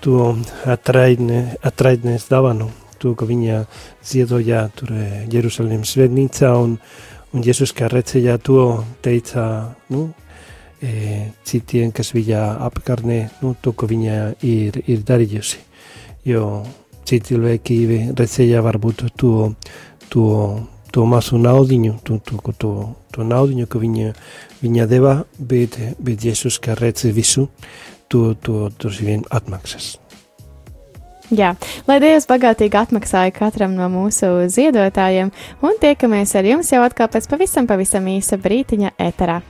[0.00, 2.70] to atraidne, atraidnes dāvanu,
[3.02, 3.64] to, ka viņa
[4.06, 6.78] ziedoja tur eh, Jeruzalemes svētnīcā, un,
[7.34, 10.06] un Jēzus kā redzēja to, teica, nu,
[10.82, 15.62] e, citiem, kas viņa apkārtnē, nu, to, ko viņa ir, ir darījusi.
[16.26, 16.64] Jo
[17.06, 17.76] citi cilvēki
[18.18, 19.32] redzēja varbūt to,
[20.10, 20.26] to,
[20.92, 22.72] to mazu naudiņu, to, to, to,
[23.14, 24.14] to, naudiņu, ko viņa,
[24.64, 27.48] viņa deva, bet, bet Jēzus, kā redz visu,
[28.08, 29.96] to, to, to vien atmaksas.
[31.34, 31.56] Jā,
[31.88, 35.32] lai Dievs bagātīgi atmaksāja katram no mūsu ziedotājiem,
[35.66, 39.40] un tiekamies ar jums jau atkal pēc pavisam, pavisam īsa brītiņa eterā.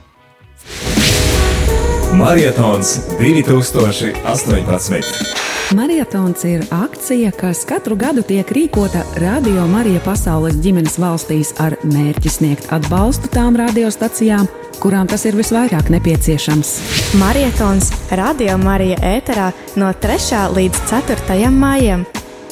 [2.17, 5.47] Marietons 2018.
[5.75, 12.31] Marietons ir akcija, kas katru gadu tiek rīkota Radio Marija Pasaules ģimenes valstīs ar mērķi
[12.31, 14.47] sniegt atbalstu tām radiostacijām,
[14.79, 16.71] kurām tas ir visvairāk nepieciešams.
[17.19, 20.47] Marietons Radio Marija ēterā no 3.
[20.55, 21.51] līdz 4.
[21.51, 22.07] maijam.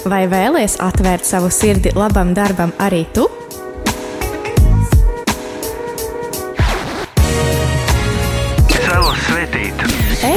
[0.05, 3.29] Vai vēlies atvērt savu sirdi labam darbam arī tu?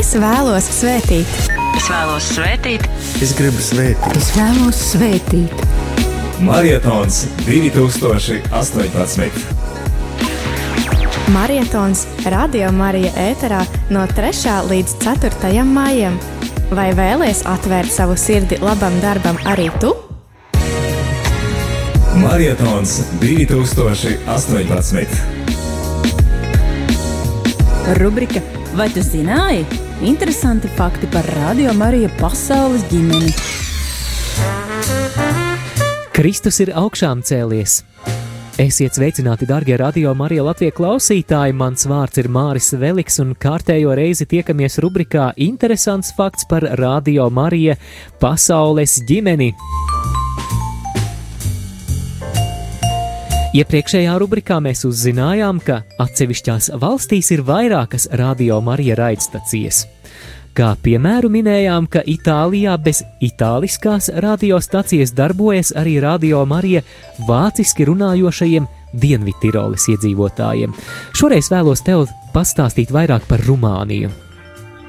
[0.08, 1.28] Es vēlos svētīt.
[1.76, 2.80] Es vēlos svētīt.
[3.20, 4.16] Es gribu svētīt.
[4.16, 5.52] Es vēlos svētīt.
[6.40, 9.28] Marietons 2018.
[11.34, 13.60] Marietons Radio Marija ēterā
[13.92, 14.64] no 3.
[14.70, 15.60] līdz 4.
[15.68, 16.16] maijam.
[16.72, 19.92] Vai vēlies atvērt savu sirdi labam darbam arī tu?
[22.16, 25.04] Marietons 2018.
[28.00, 28.40] Rubrika
[28.78, 29.87] Vai tu zināji?
[30.02, 33.32] Interesanti fakti par Radio Marija pasaules ģimeni.
[36.14, 37.80] Kristus ir augšām cēlies.
[38.62, 41.56] Esiet sveicināti, darbie radio Marija Latvijas klausītāji.
[41.58, 47.74] Mans vārds ir Māris Veliks, un kārtējo reizi tiekamies rubrikā Interesants fakts par Radio Marija
[48.22, 49.50] pasaules ģimeni.
[53.56, 59.86] Iepriekšējā rubrikā mēs uzzinājām, ka atsevišķās valstīs ir vairākas Radio Marija raidstacijas.
[60.52, 66.84] Kā piemēru minējām, ka Itālijā bez itāliskās radiostacijas darbojas arī Radio Marija
[67.24, 70.76] vāciski runājošajiem Dienvidtiroles iedzīvotājiem.
[71.16, 72.04] Šoreiz vēlos tev
[72.36, 74.27] pastāstīt vairāk par Rumāniju.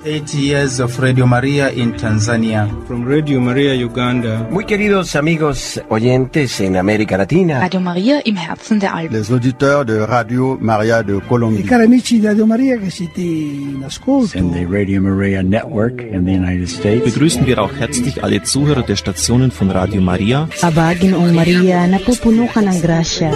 [0.05, 2.69] Eight years of Radio Maria in Tanzania.
[2.87, 4.47] From Radio Maria Uganda.
[4.49, 7.59] Muy queridos amigos oyentes en América Latina.
[7.59, 9.17] Radio Maria im Herzen der Alpen.
[9.17, 11.59] Les auditeurs de Radio Maria de Colombie.
[11.59, 14.37] I cari amici di Radio Maria che siete in ascolto.
[14.37, 17.03] In the Radio Maria Network in the United States.
[17.03, 20.47] Begrüßen wir auch herzlich alle Zuhörer der Stationen von Radio Maria.
[20.61, 23.31] Abagin o Maria, napupunukan ng grasya.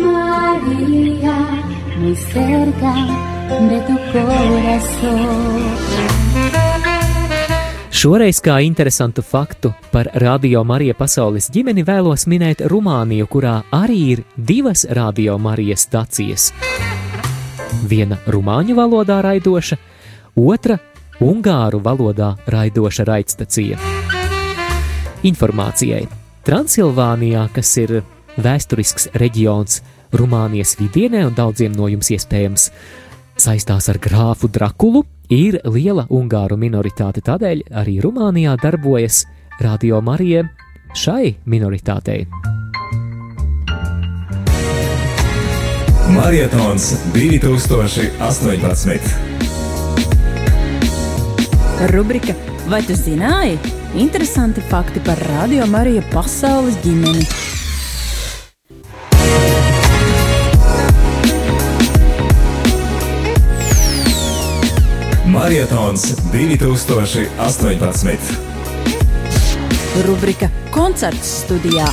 [0.00, 1.36] María,
[2.00, 5.68] muy cerca de tu corazón.
[7.90, 14.22] Šoreiz kā interesantu faktu par Radio Marija pasaules ģimeni vēlos minēt Rumāniju, kurā arī ir
[14.36, 16.52] divas Radio Marijas stacijas.
[17.88, 19.76] Viena rumāņu valodā raidoša,
[20.36, 20.78] otra
[21.20, 23.78] ungāru valodā raidoša raidstacija.
[25.26, 26.06] Informācijai
[26.46, 27.98] Transilvānijā, kas ir
[28.38, 29.82] vēsturisks reģions
[30.14, 32.70] Rumānijas vidienē un daudziem no jums iespējams
[33.38, 39.24] saistās ar grāfu Drakulu, ir liela ungāru minoritāte, tādēļ arī Rumānijā darbojas
[39.62, 40.44] Radio Marija
[40.94, 42.26] šai minoritātei.
[46.08, 49.00] Marietons 2018.
[51.92, 52.34] Rubrika
[52.68, 53.54] Vai tu zināji?
[53.96, 57.24] Interesanti fakti par Radio Marija pasaules ģimeni.
[65.28, 68.18] Marietons 2018.
[70.06, 71.84] Rubrika Koncerts studijā.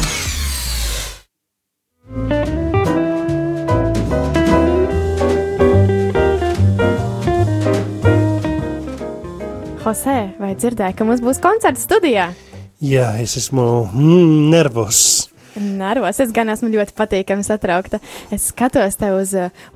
[9.84, 12.32] Jose, vai dzirdēji, ka mums būs koncerts studijā?
[12.80, 15.35] Jā, es esmu mm, nervos.
[15.56, 18.02] Nervos, es gan esmu ļoti patīkami satraukta.
[18.34, 19.32] Es skatos te uz,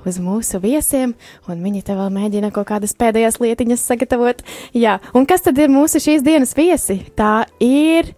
[0.08, 1.14] uz mūsu viesiem,
[1.48, 4.44] un viņi te vēl mēģina kaut kādas pēdējās lietiņas sagatavot.
[4.76, 7.00] Jā, un kas tad ir mūsu šīs dienas viesi?
[7.16, 8.12] Tā ir,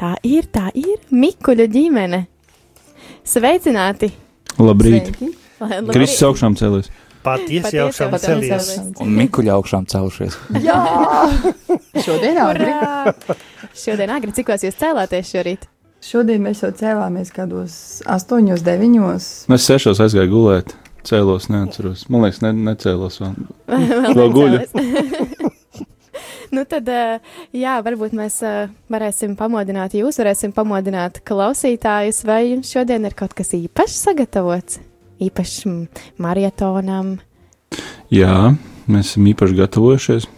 [0.00, 2.24] tā ir, tā ir Mikuļu ģimene.
[3.28, 4.14] Sveicināti!
[4.56, 5.12] Labrīt!
[5.12, 5.34] Sveiki.
[5.60, 5.92] Labrīt.
[5.92, 6.88] Kristus augšām cēlies.
[7.20, 8.70] Patiesi augšām celies.
[9.04, 10.38] Un Mikuļa augšām celšies.
[10.64, 10.78] Jā!
[12.06, 12.72] Šodien agri.
[13.76, 15.68] Šodien agri, cikos jūs cēlāties šorīt?
[16.00, 17.74] Šodien mēs jau cēlāmies kādos
[18.08, 18.92] 8, 9.
[18.96, 20.72] Nu, Es sešos aizgāju gulēt,
[21.04, 22.06] cēlos, neatceros.
[22.08, 23.34] Man liekas, ne, necēlos vēl.
[24.16, 24.62] Vēl guļu.
[26.56, 32.72] nu tad, eh, jā, varbūt mēs eh, varēsim pamodināt jūs, varēsim pamodināt klausītājus, vai jums
[32.72, 34.80] šodien ir kaut kas īpašs sagatavots?
[35.20, 37.18] Īpašs mm, marietonam.
[38.08, 38.54] Jā,
[38.88, 40.30] mēs esam īpaši gatavojušies.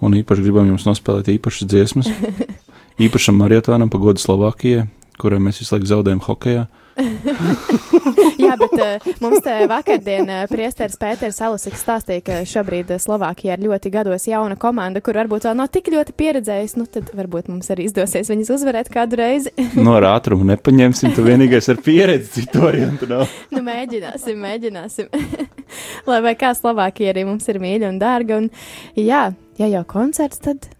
[0.00, 2.08] Un īpaši gribam jums nospēlēt īpašas dziesmas.
[2.98, 4.88] Īpašam marietonam pa godu Slovākijai,
[5.22, 6.64] kurai mēs visu laiku zaudējam hokeja.
[8.42, 13.54] Jā, bet uh, mums te vakardien uh, priesteris Pēters Alusiks stāstīja, ka šobrīd uh, Slovākijā
[13.54, 16.80] ir ļoti gados jauna komanda, kur varbūt vēl nav tik ļoti pieredzējusi.
[16.80, 19.54] Nu, tad varbūt mums arī izdosies viņus uzvarēt kādu reizi.
[19.78, 23.30] No ar ātrumu nepaņemsim, tu vienīgais ar pieredzi citu variantu nav.
[23.54, 25.14] nu, mēģināsim, mēģināsim.
[26.10, 28.42] Lai vai kā Slovākija arī mums ir mīļa un dārga.
[28.42, 28.50] Un,
[28.98, 29.28] jā,
[29.62, 30.72] ja jau koncerts, tad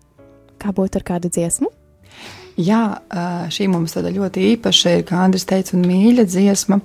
[0.59, 1.78] kā būtu ar kādu dziesmu?
[2.59, 2.82] Jā,
[3.54, 6.80] šī mums tāda ļoti īpaša ir, kā Andris teica, un mīļa dziesma,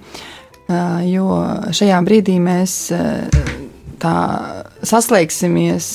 [1.09, 1.27] jo
[1.73, 2.75] šajā brīdī mēs
[4.03, 4.17] tā
[4.85, 5.87] saslēgsimies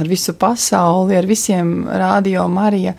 [0.00, 2.94] ar visu pasauli, ar visiem radio Marija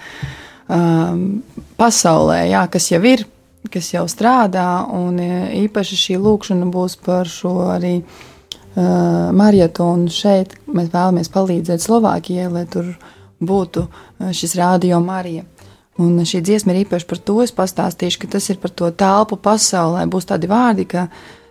[1.82, 3.26] pasaulē, jā, kas jau ir,
[3.74, 7.96] kas jau strādā, un īpaši šī lūkšana būs par šo arī
[8.76, 10.54] marietonu šeit.
[10.70, 12.94] Mēs vēlamies palīdzēt Slovākijai, lai tur
[13.42, 13.88] būtu
[14.38, 15.48] šis rādio Marija.
[16.00, 19.36] Un šī dziesma ir īpaši par to, es pastāstīšu, ka tas ir par to telpu
[19.36, 20.06] pasaulē.
[20.08, 21.10] Būs tādi vārdi, ka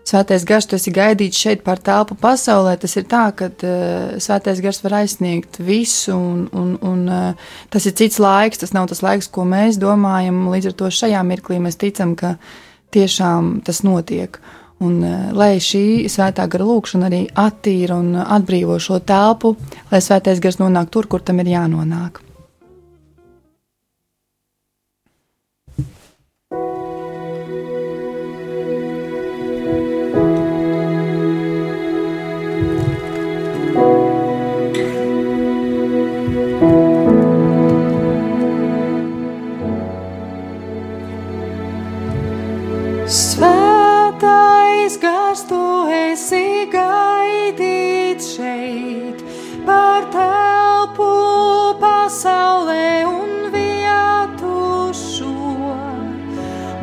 [0.08, 2.72] svētais gars, tu esi gaidīts šeit par telpu pasaulē.
[2.80, 7.84] Tas ir tā, ka uh, svētais gars var aizsniegt visu, un, un, un uh, tas
[7.86, 10.46] ir cits laiks, tas nav tas laiks, ko mēs domājam.
[10.54, 12.38] Līdz ar to šajā mirklī mēs ticam, ka
[12.96, 14.40] tiešām tas notiek.
[14.80, 19.52] Un, uh, lai šī svētā gara lūkšana arī attīra un atbrīvo šo telpu,
[19.92, 22.24] lai svētais gars nonāk tur, kur tam ir jānonāk.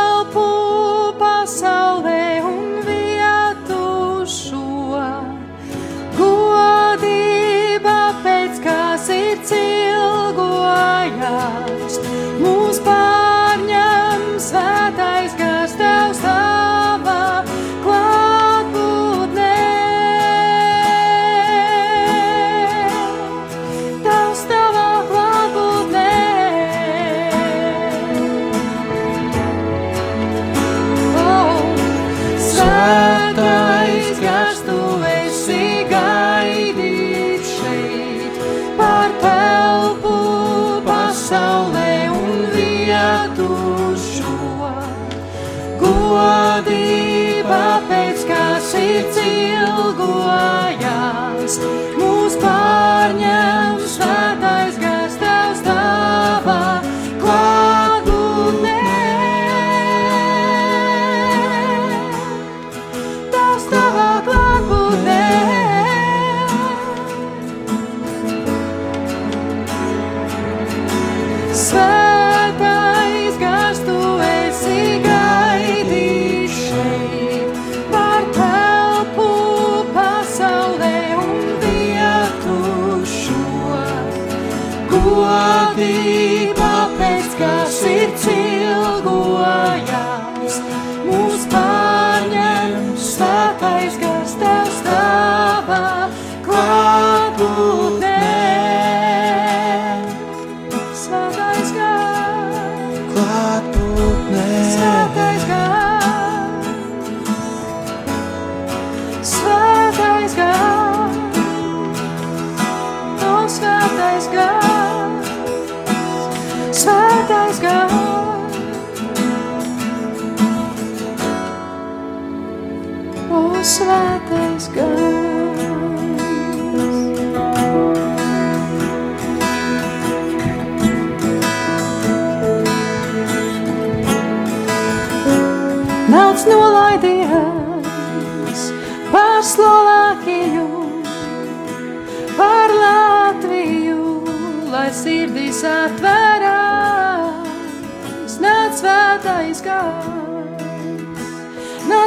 [101.05, 103.84] Svētais gars, klātbūtnē.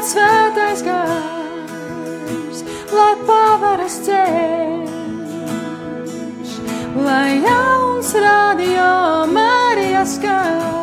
[0.09, 2.63] Svētais gars,
[2.95, 4.89] lai pavaras ceļš,
[6.97, 8.89] lai jauns radio
[9.37, 10.78] Marijas gars.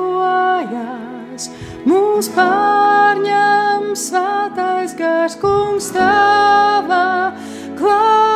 [1.86, 7.32] mūs pārņem svētais gars, kungs tavā
[7.78, 8.30] klātbūtnē.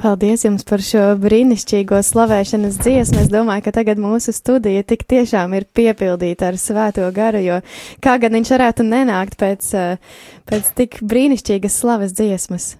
[0.00, 3.18] Paldies jums par šo brīnišķīgo slavēšanas dziesmu.
[3.20, 7.58] Es domāju, ka tagad mūsu studija tik tiešām ir piepildīta ar svēto garu, jo
[8.00, 10.00] kā gan viņš varētu nenākt pēc, eh,
[10.48, 12.70] pēc tik brīnišķīgas slavas dziesmas.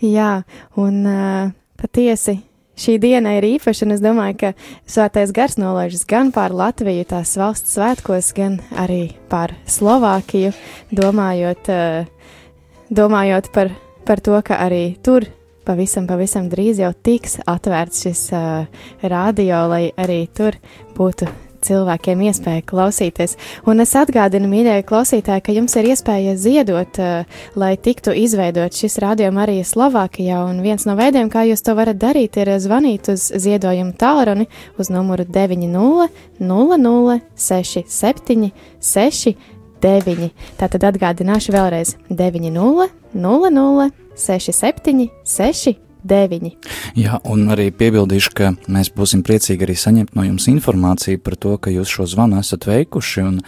[0.00, 0.46] Jā,
[0.80, 2.38] un eh, patiesi
[2.80, 4.54] šī diena ir īpaša, un es domāju, ka
[4.88, 10.56] svētais gars nolaižas gan pār Latviju, tās valsts svētkos, gan arī pār Slovākiju,
[10.96, 12.06] domājot, eh,
[12.88, 13.76] domājot par,
[14.08, 15.28] par to, ka arī tur
[15.66, 20.56] pavisam, pavisam drīz jau tiks atvērts šis uh, radio, lai arī tur
[20.96, 21.28] būtu
[21.66, 23.34] cilvēkiem iespēja klausīties.
[23.68, 28.98] Un es atgādinu, mīļie klausītāji, ka jums ir iespēja ziedot, uh, lai tiktu izveidot šis
[29.02, 30.42] rādījums arī Slovākijā.
[30.50, 34.48] Un viens no veidiem, kā jūs to varat darīt, ir zvanīt uz ziedojumu tālruni
[34.78, 36.08] uz numuru 90
[36.38, 38.50] 00 67
[39.86, 40.32] 69.
[40.58, 46.52] Tātad atgādināšu vēlreiz 90 00 67 69.
[46.96, 51.56] Jā, un arī piebildīšu, ka mēs būsim priecīgi arī saņemt no jums informāciju par to,
[51.58, 53.40] ka jūs šo zvanu esat veikuši, un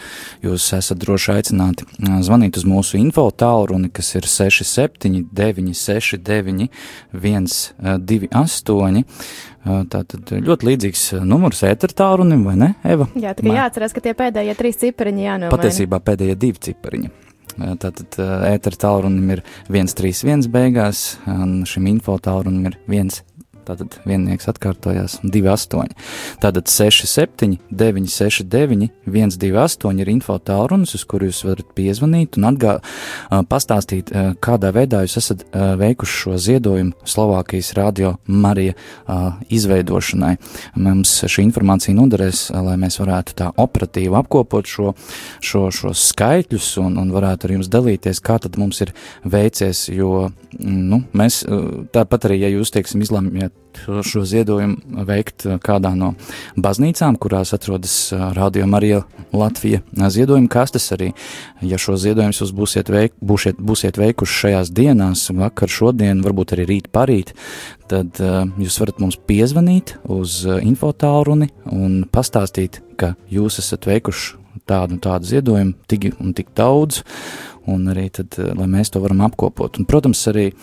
[0.45, 1.87] jūs esat droši aicināti
[2.27, 6.69] zvanīt uz mūsu info tālruni, kas ir 67 969
[7.15, 9.05] 128.
[9.93, 13.09] Tātad ļoti līdzīgs numurs ēter tālrunim, vai ne, Eva?
[13.19, 15.55] Jā, tikai jāatcerās, ka tie pēdējie trīs cipariņi jānomaina.
[15.55, 17.11] Patiesībā pēdējie divi cipariņi.
[17.59, 18.19] Tātad
[18.53, 23.19] ētera tālrunim ir 131 beigās, un šim info tālrunim ir 1.
[23.69, 25.93] Tātad viennieks atkārtojās 28.
[26.41, 32.79] Tātad 67, 969, 128 ir info tālrunis, uz kuru jūs varat piezvanīt un atgā,
[33.51, 34.13] pastāstīt,
[34.45, 38.75] kādā veidā jūs esat veikuši šo ziedojumu Slovākijas radio Marija
[39.53, 40.35] izveidošanai.
[40.81, 44.95] Mums šī informācija noderēs, lai mēs varētu tā operatīvi apkopot šo,
[45.45, 48.95] šo, šos skaitļus un, un varētu ar jums dalīties, kā tad mums ir
[49.29, 51.43] veicies, jo nu, mēs
[51.95, 56.13] tāpat arī, ja jūs, teiksim, izlemjat šo ziedojumu veikt kādā no
[56.59, 57.95] baznīcām, kurās atrodas
[58.37, 59.03] Radio Marija
[59.33, 60.89] Latvija ziedojuma kastes.
[60.97, 61.13] Arī,
[61.63, 66.69] ja šo ziedojumus jūs būsiet, veik, būsiet, būsiet veikuši šajās dienās, vakar, šodien, varbūt arī
[66.73, 67.35] rīt, parīt,
[67.91, 74.37] tad uh, jūs varat mums piezvanīt uz infotālruni un pastāstīt, ka jūs esat veikuši
[74.69, 77.03] tādu un tādu ziedojumu, tik un tik daudz,
[77.69, 79.79] un arī tad, eh, lai mēs to varam apkopot.
[79.79, 80.55] Un, protams, arī eh,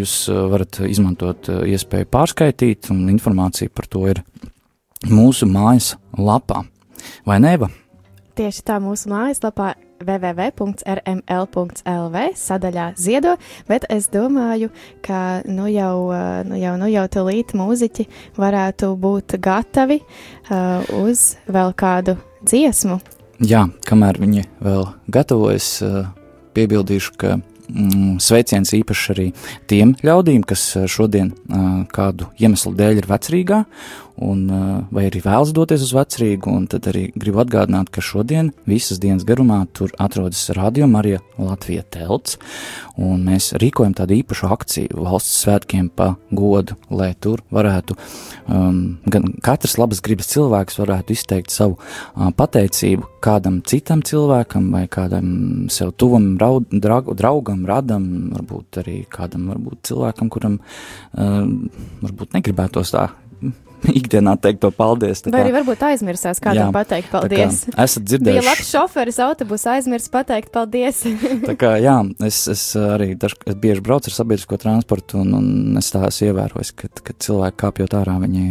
[0.00, 4.22] jūs eh, varat izmantot iespēju pārskaitīt, un informācija par to ir
[5.10, 6.64] mūsu mājas lapā.
[7.26, 7.56] Vai ne?
[8.36, 10.56] Tieši tā mūsu mājaslapā www.rml.lv
[12.36, 13.36] sadaļā ziedo,
[13.68, 14.68] bet es domāju,
[15.04, 16.12] ka nu jau,
[16.44, 18.04] nu jau, nu jau tulīt mūziķi
[18.36, 23.00] varētu būt gatavi uh, uz vēl kādu dziesmu.
[23.44, 26.06] Jā, kamēr viņi vēl gatavojas, uh,
[26.56, 29.28] piebildīšu, ka mm, sveiciens īpaši arī
[29.70, 33.62] tiem ļaudīm, kas šodien uh, kādu iemeslu dēļ ir vecrīgā
[34.22, 34.46] un,
[34.90, 39.26] vai arī vēlas doties uz vecrīgu, un tad arī gribu atgādināt, ka šodien visas dienas
[39.28, 42.38] garumā tur atrodas Radio Marija Latvija telts,
[42.96, 49.28] un mēs rīkojam tādu īpašu akciju valsts svētkiem pa godu, lai tur varētu um, gan
[49.44, 55.92] katrs labas gribas cilvēks varētu izteikt savu uh, pateicību kādam citam cilvēkam vai kādam sev
[56.00, 61.44] tuvam raud, draug, draugam, radam, varbūt arī kādam varbūt cilvēkam, kuram uh,
[62.00, 63.10] varbūt negribētos tā
[64.00, 65.22] ikdienā teikt to paldies.
[65.28, 67.62] Vai arī varbūt aizmirsās kādam jā, pateikt paldies.
[67.72, 68.42] Esat dzirdējuši.
[68.42, 71.02] Bija labs šoferis autobusā aizmirs pateikt paldies.
[71.48, 71.96] tā kā jā,
[72.26, 76.30] es, es arī daž, es bieži braucu ar sabiedrisko transportu un, un es tā esmu
[76.30, 78.46] ievērojis, ka, kad cilvēki kāpjot ārā, viņi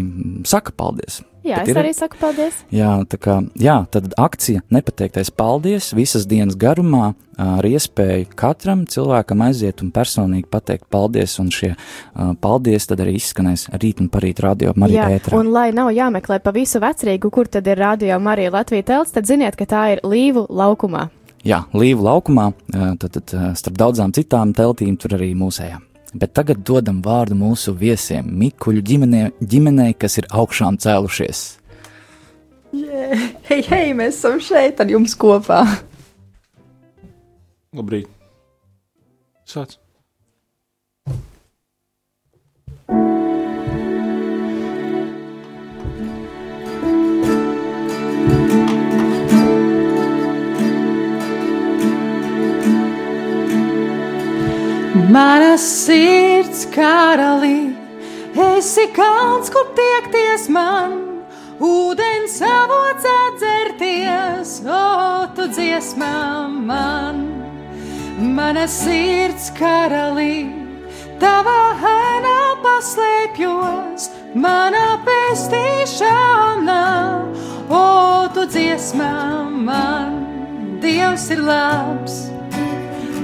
[0.49, 1.21] saka paldies.
[1.45, 2.57] Jā, Bet es ir, arī saku paldies.
[2.73, 9.43] Jā, tā kā, jā, tad akcija nepateiktais paldies visas dienas garumā ar iespēju katram cilvēkam
[9.45, 14.41] aiziet un personīgi pateikt paldies, un šie uh, paldies tad arī izskanēs rīt un parīt
[14.41, 15.37] radio Marija ētrā.
[15.37, 19.29] Un lai nav jāmeklē pa visu vecrīgu, kur tad ir radio Marija Latvija telts, tad
[19.29, 21.09] ziniet, ka tā ir Līvu laukumā.
[21.45, 25.83] Jā, Līvu laukumā, tad, tad starp daudzām citām teltīm tur arī mūsējām
[26.16, 31.45] bet tagad dodam vārdu mūsu viesiem, Mikuļu ģimenē, ģimenei, kas ir augšām cēlušies.
[32.76, 33.30] Yeah.
[33.47, 35.61] Hei, hei, mēs esam šeit ar jums kopā!
[37.76, 38.09] Labrīt!
[39.47, 39.78] Sāc!
[55.16, 57.72] Mana sirds karalī,
[58.36, 60.95] esi kalns, kur tiekties man,
[61.63, 64.82] ūdens avots atzerties, o
[65.38, 66.18] tu dziesmā
[66.72, 67.22] man.
[68.39, 70.49] Mana sirds karalī,
[71.24, 71.63] tavā
[71.93, 72.36] ēnā
[72.68, 76.84] paslēpjos, mana pestīšana,
[77.72, 77.88] o
[78.36, 79.16] tu dziesmā
[79.72, 80.22] man.
[80.84, 82.22] Dievs ir labs,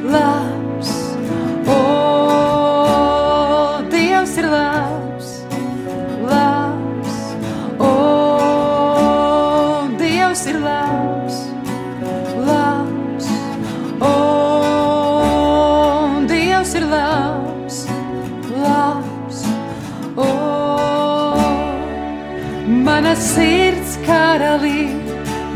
[0.08, 0.61] labs.
[23.22, 24.89] Sirds karalī,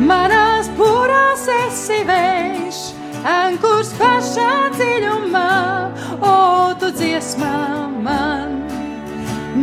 [0.09, 2.81] manās pūrās esi vējš,
[3.25, 5.49] ankurs pašā dziļumā
[6.21, 7.55] o tu dziesmā
[8.05, 8.59] man,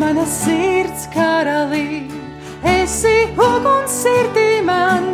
[0.00, 2.08] mana sirds karalī,
[2.74, 5.08] esi uguns sirdī man,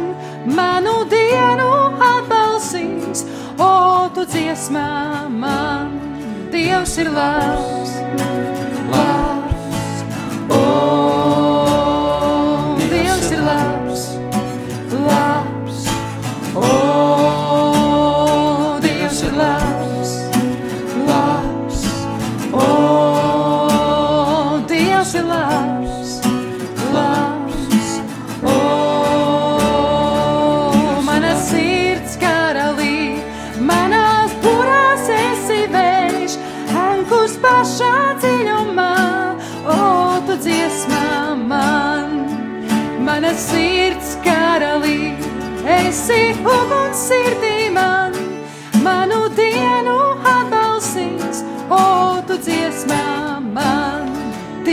[0.58, 1.70] manu dienu
[2.12, 3.26] atbalsīs,
[3.60, 5.96] o tu dziesmā man,
[6.48, 7.92] Dievs ir labs,
[8.88, 10.00] labs,
[10.48, 11.07] o.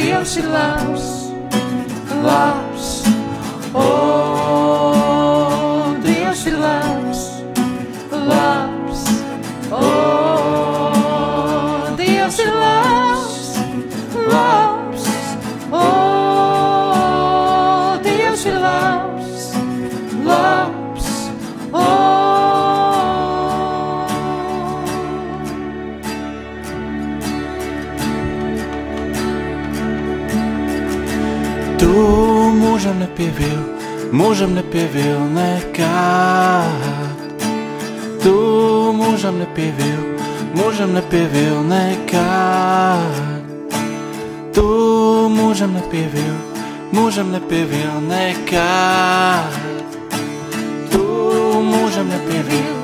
[0.05, 1.05] Dievs ir labs,
[2.21, 2.89] labs,
[3.73, 3.85] o
[6.05, 6.94] Dievs ir labs,
[32.85, 33.61] mūžam nepievil,
[34.13, 36.83] mūžam nepievil nekad.
[38.21, 38.33] Tu
[38.93, 40.03] mūžam nepievil,
[40.53, 43.09] mūžam nepievil nekad.
[44.53, 44.67] Tu
[45.33, 46.35] mūžam nepievil,
[46.93, 49.57] mūžam nepievil nekad.
[50.93, 51.01] Tu
[51.65, 52.75] mūžam nepievil,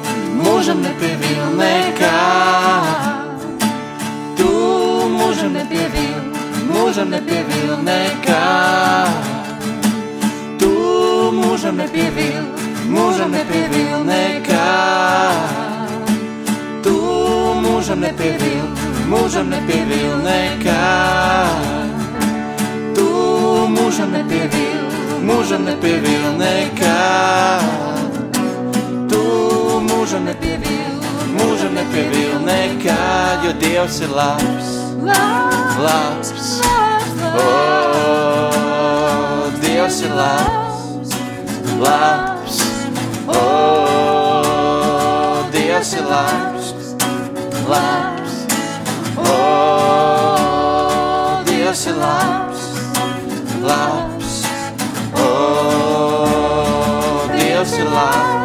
[0.41, 3.05] mūžam nepievil nekad.
[4.33, 4.49] Tu
[5.13, 6.25] mūžam nepievil,
[6.73, 9.30] mūžam nepievil nekad.
[11.61, 12.45] Tu mūžam nepievil,
[12.89, 15.35] mūžam nepievil nekad.
[16.81, 16.93] Tu
[17.61, 18.63] mūžam nepievil,
[19.05, 21.61] mūžam nepievil nekad.
[22.97, 23.05] Tu
[23.75, 24.89] mūžam nepievil,
[25.21, 27.61] mūžam nepievil nekad.
[29.13, 29.21] Tu
[29.85, 30.97] mūžam nepievil,
[31.35, 34.73] mūžam nepievil nekad, jo Dievs ir labs,
[35.77, 36.57] labs.
[37.37, 37.53] O,
[39.61, 40.60] Dievs ir labs,
[41.81, 42.57] labs.
[43.27, 43.39] O,
[45.51, 46.73] Dievs ir labs,
[47.67, 48.33] labs.
[49.17, 49.19] O,
[51.45, 52.61] Dievs ir labs,
[53.63, 54.43] labs.
[55.15, 55.27] O,
[57.33, 58.40] Dievs ir labs.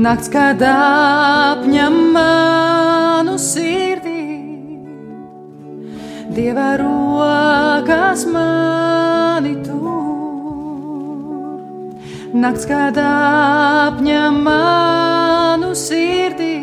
[0.00, 4.22] Nakts kā apņem manu sirdī,
[6.32, 9.90] Dieva rokas mani tur.
[12.32, 16.56] Nakts kā apņem manu sirdī.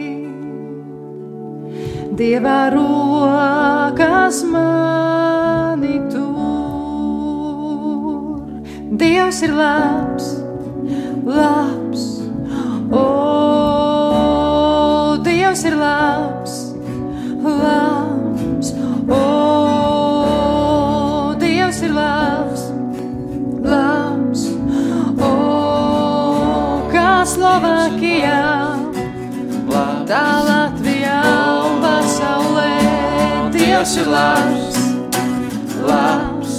[2.18, 6.82] Dieva rokas mani tur.
[8.98, 10.26] Dievs ir labs,
[11.28, 12.18] labs.
[12.92, 13.27] O,
[15.78, 16.74] labs,
[17.44, 18.74] labs.
[19.10, 19.22] O,
[21.40, 22.62] Dievs ir labs,
[23.64, 24.42] labs.
[25.22, 25.32] O,
[26.92, 28.44] kā Slovākijā,
[30.08, 31.22] tā Latvijā
[31.68, 32.74] un pasaulē.
[33.56, 34.82] Dievs ir labs,
[35.88, 36.58] labs.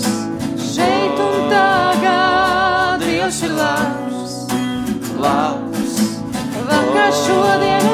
[0.70, 4.38] Šeit un tagad Dievs ir labs,
[5.18, 6.00] labs.
[6.68, 7.87] Vakar, šodien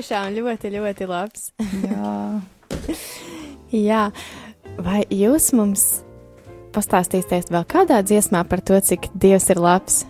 [0.00, 1.50] tiešām ļoti, ļoti labs.
[1.84, 2.12] Jā.
[3.90, 4.04] Jā,
[4.80, 5.84] vai jūs mums
[6.74, 10.00] pastāstīsiet vēl kādā dziesmā par to, cik Dievs ir labs?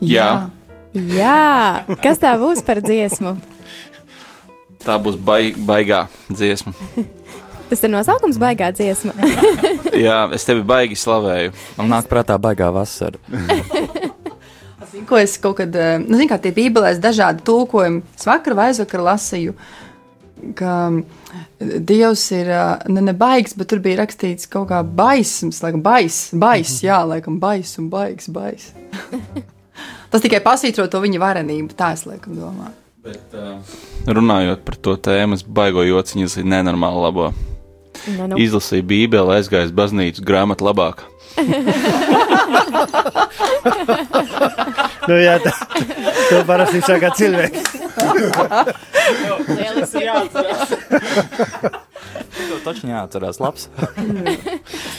[0.00, 0.46] Jā.
[0.94, 3.34] Jā, kas tā būs par dziesmu?
[4.86, 6.72] Tā būs baig, baigā dziesma.
[7.66, 9.10] Tas ir nosaukums baigā dziesma.
[10.06, 11.50] Jā, es tevi baigi slavēju.
[11.80, 13.18] Man nāk prātā baigā vasara.
[14.96, 18.00] Zinu, ko es kaut kad, eh, nu, zinu, kā tie bībelēs dažādi tulkojumi.
[18.16, 19.52] Es vakar vai aizvakar lasīju,
[20.56, 20.72] ka
[21.60, 26.30] Dievs ir eh, ne, ne baigs, bet tur bija rakstīts kaut kā baisms, laikam bais,
[26.32, 28.70] bais, jā, laikam bais un baigs, bais.
[30.12, 32.72] Tas tikai pasvītro to viņa varenību, tā es laikam domāju.
[33.06, 33.60] Bet, uh,
[34.08, 37.28] runājot par to tēmu, es baigo jociņu izlasīju nenormāli labo.
[38.06, 38.40] Ne, nu.
[38.40, 41.04] Izlasīju Bībeli, aizgāju uz baznīcu, grāmatu labāk.
[45.06, 45.52] Nu, jā, tā,
[46.30, 47.60] to parasti saka cilvēki.
[49.54, 50.02] Lieliski.
[52.36, 53.68] To taču jāatcerās, labs.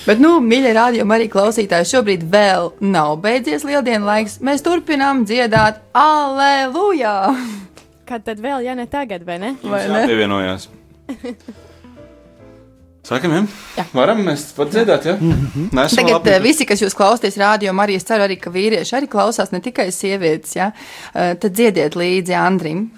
[0.08, 4.40] Bet, nu, mīļie rādījumi arī klausītāji, šobrīd vēl nav beidzies lieldienu laiks.
[4.46, 7.18] Mēs turpinām dziedāt Aleluja!
[8.08, 9.56] Kad tad vēl, ja ne tagad, vai ne?
[9.68, 10.06] Vai ne?
[10.08, 10.70] pievienojās.
[13.08, 15.14] Sākam, jau varam mēs pat dzirdēt, ja?
[15.16, 15.70] Mm -hmm.
[15.72, 16.30] Mēs Tagad labi.
[16.30, 19.60] Eh, visi, kas jūs klausties rādījumā, arī es ceru, arī, ka vīrieši arī klausās, ne
[19.60, 20.72] tikai sievietes, ja?
[21.16, 22.92] Eh, tad dziediet līdzi Andrim.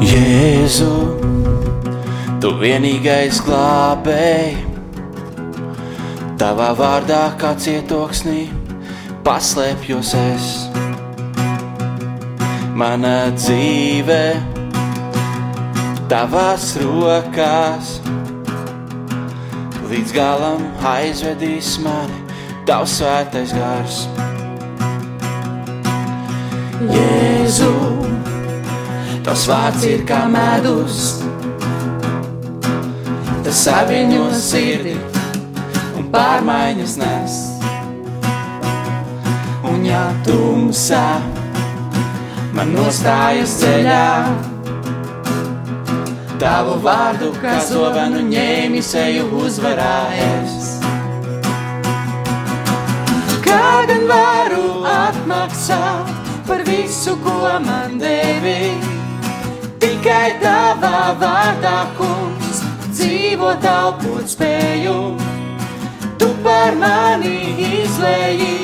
[0.00, 0.94] Jēzu,
[2.40, 4.65] tu vienīgais glābēji
[6.36, 8.42] tavā vārdā kā cietoksnī
[9.24, 10.48] paslēpjos es.
[12.76, 14.20] Mana dzīve
[16.10, 17.94] tavās rokās,
[19.88, 20.62] līdz galam
[20.92, 22.20] aizvedīs mani
[22.68, 24.04] tavs svētais gars.
[26.92, 27.72] Jēzu,
[29.24, 31.02] tavs vārds ir kā medus,
[33.40, 35.15] tas saviņo sirdi
[36.12, 37.36] pārmaiņas nes.
[39.66, 41.04] Un ja tumsā
[42.56, 44.06] man nostājas ceļā,
[46.40, 50.66] tavu vārdu, kā zovenu ņēmi seju uzvarājies.
[53.46, 56.12] Kā gan varu atmaksāt
[56.48, 58.74] par visu, ko man devi?
[59.82, 65.00] Tikai tavā vārdā, kungs, dzīvot elpot spēju.
[66.18, 67.36] Tu par mani
[67.82, 68.56] izlēji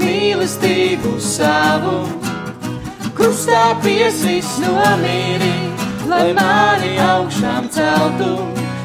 [0.00, 1.96] mīlestību savu,
[3.16, 5.54] krustā piesis nomīri,
[6.10, 8.32] lai mani augšām celtu.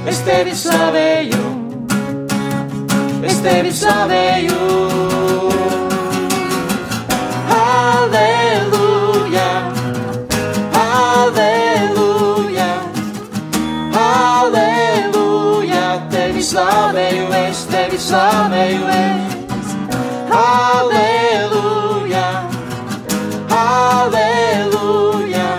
[0.06, 1.46] Es tevi slavēju,
[3.26, 4.60] es tevi slavēju.
[7.50, 8.85] Halleluja,
[18.06, 19.74] es tevi slavēju, es.
[20.30, 22.28] Halleluja,
[23.50, 25.50] halleluja,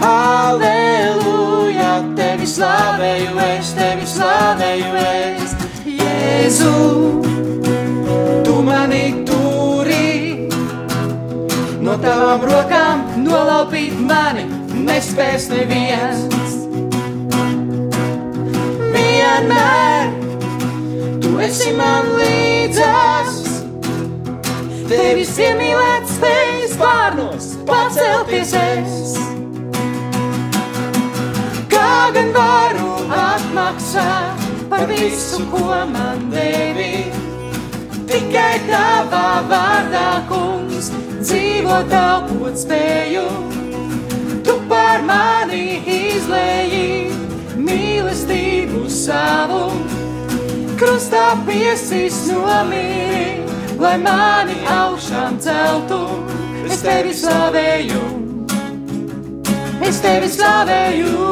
[0.00, 5.54] halleluja, tevi slavēju, es tevi slavēju, es.
[5.84, 6.72] Jēzu,
[8.44, 10.48] tu mani turi,
[11.84, 14.44] no tavām rokām nolaupīt mani
[14.86, 16.24] nespēs neviens.
[18.96, 20.05] Vienmēr
[21.36, 23.34] tu esi man līdzās,
[24.88, 29.10] tevis iemīlēts spējas pārnos pacelties es.
[31.68, 37.04] Kā gan varu atmaksāt par visu, ko man devi?
[38.08, 40.88] Tikai tavā vārdā, kungs,
[41.20, 43.26] dzīvot elpot spēju.
[44.46, 46.88] Tu par mani izlēji
[47.60, 49.66] mīlestību savu,
[50.76, 53.44] krustā piesis nomīri,
[53.80, 56.00] lai mani augšām celtu.
[56.66, 58.02] Es tevi slavēju,
[59.86, 61.30] es tevi slavēju.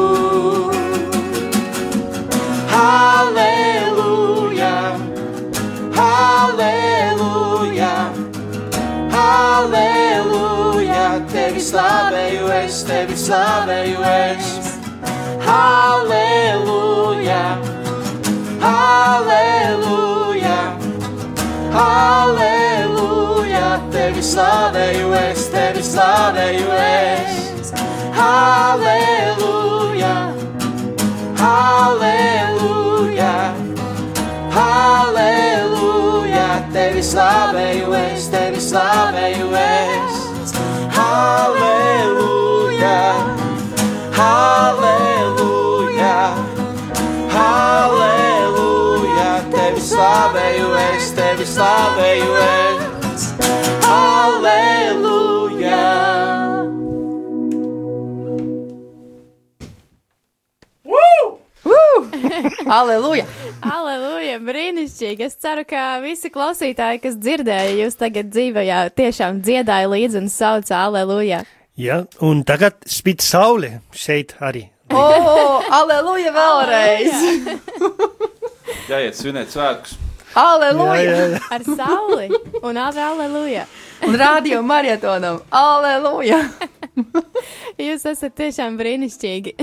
[2.75, 4.71] Halleluja,
[5.99, 7.93] halleluja,
[9.13, 14.47] halleluja, tevi slavēju, es tevi slavēju, es.
[15.45, 17.43] Halleluja,
[18.61, 20.59] halleluja,
[21.75, 27.71] halleluja, tevi slavēju, es tevi slavēju, es.
[28.15, 30.15] Halleluja,
[31.41, 33.33] halleluja,
[34.55, 40.13] halleluja, tevi slavēju, es tevi slavēju, es.
[40.95, 42.99] Halleluja,
[44.19, 46.17] halleluja,
[47.35, 48.34] halleluja, tevi
[49.85, 53.29] slavēju, es tevi slavēju, es.
[53.85, 55.81] Halleluja.
[62.79, 63.25] Aleluja!
[63.61, 64.39] Aleluja!
[64.43, 65.25] Brīnišķīgi!
[65.27, 70.83] Es ceru, ka visi klausītāji, kas dzirdēja, jūs tagad dzīvojā, tiešām dziedāja līdzi un sauca
[70.85, 71.43] Aleluja!
[71.79, 74.67] Ja, un tagad spīd saule šeit arī.
[74.93, 77.15] O, oh, aleluja vēlreiz!
[78.85, 79.95] Jāiet svinēt svētkus.
[80.35, 81.39] Aleluja!
[81.49, 82.27] Ar sauli
[82.61, 83.65] un ave Aleluja!
[84.05, 85.39] Un radio marietonam!
[85.49, 86.41] Aleluja!
[87.85, 89.55] Jūs esat tiešām brīnišķīgi!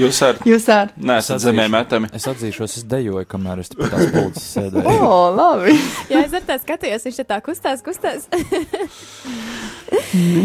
[0.00, 0.94] Jūs ar, Jūs ar.
[0.96, 2.10] neesat zemē metami.
[2.16, 4.86] Es atzīšos, es dejoju, kamēr es pie tās pulces sēdēju.
[4.88, 5.76] O, oh, labi!
[6.10, 8.26] Jā, es ar tā skatījos, viņš tā kustās, kustās.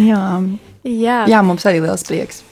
[0.05, 0.25] Jā.
[0.85, 1.21] Jā.
[1.31, 2.43] Jā, mums arī liels prieks.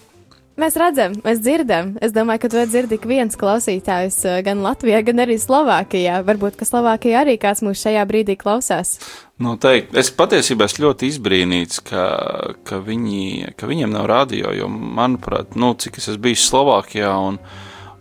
[0.53, 1.95] Mēs redzam, mēs dzirdam.
[2.05, 6.19] Es domāju, ka to dzird ik viens klausītājs eh, gan Latvijā, gan arī Slovākijā.
[6.27, 8.99] Varbūt, ka Slovākijā arī kāds mūs šajā brīdī klausās.
[9.41, 9.97] Noteikti.
[9.97, 12.03] Es patiesībā esmu ļoti izbrīnīts, ka,
[12.69, 17.39] ka, viņi, ka viņiem nav radio, jo, manuprāt, nu, cik es esmu bijis Slovākijā un,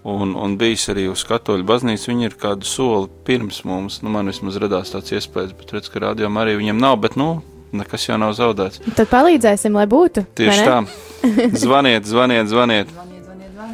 [0.05, 4.03] un, un bijis arī uz katoļu baznīcu, viņi ir kādu soli pirms mums.
[4.05, 7.39] Nu, man vismaz radās tāds iespējas, bet redz, ka radio arī viņiem nav, bet, nu,
[7.77, 8.83] nekas jau nav zaudēts.
[8.97, 10.27] Tad palīdzēsim, lai būtu.
[10.39, 10.83] Tieši tā.
[11.63, 12.93] Zvaniet, zvaniet, zvaniet.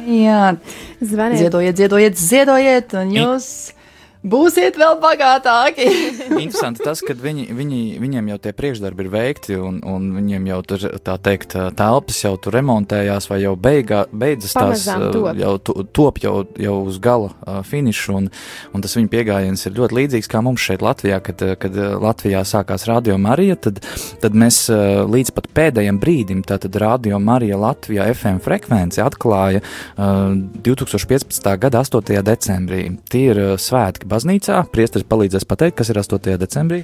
[0.09, 0.55] Jā,
[1.01, 1.41] zvaniet.
[1.43, 3.49] Ziedojiet, ziedojiet, ziedojiet, un jūs.
[3.73, 3.78] I
[4.23, 5.85] būsiet vēl bagātāki.
[6.43, 10.59] Interesanti tas, ka viņi, viņi, viņiem jau tie priekšdarbi ir veikti, un, un viņiem jau
[10.67, 15.29] tur, tā teikt, telpas jau tur remontējās, vai jau beigā, beidzas tās, top.
[15.39, 15.53] jau
[15.95, 18.29] top jau, jau uz gala uh, finišu, un,
[18.75, 22.87] un tas viņa pieejams ir ļoti līdzīgs kā mums šeit Latvijā, kad, kad Latvijā sākās
[22.89, 23.79] Radio Marija, tad,
[24.19, 30.35] tad mēs uh, līdz pat pēdējiem brīdim, tātad Radio Marija Latvijā FM frekvenci atklāja uh,
[30.67, 31.49] 2015.
[31.61, 32.19] gada 8.
[32.25, 32.83] decembrī.
[33.09, 34.63] Tie ir uh, svētki baznīcā.
[34.73, 36.35] Priesteris palīdzēs pateikt, kas ir 8.
[36.41, 36.83] decembrī.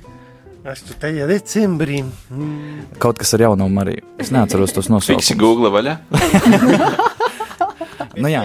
[0.66, 1.28] 8.
[1.30, 2.00] decembrī.
[2.34, 2.88] Mm.
[3.02, 4.00] Kaut kas ar jaunumu arī.
[4.22, 5.22] Es neatceros tos nosaukumus.
[5.22, 6.00] Fiksi Google vaļā.
[8.22, 8.42] nu, jā,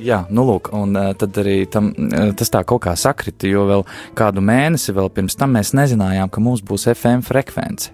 [0.00, 3.66] jā, nu lūk, un uh, tad arī tam, uh, tas tā kaut kā sakrita, jo
[3.68, 3.84] vēl
[4.18, 7.92] kādu mēnesi vēl pirms tam mēs nezinājām, ka mums būs FM frekvence.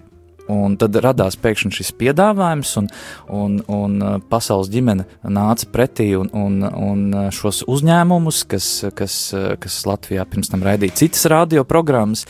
[0.51, 2.89] Un tad radās pēkšņi šis piedāvājums, un,
[3.33, 9.17] un, un uh, pasaules ģimene nāca pretī un, un, un uh, šos uzņēmumus, kas, kas,
[9.33, 12.25] uh, kas Latvijā pirms tam raidīja citas radioprogrammas,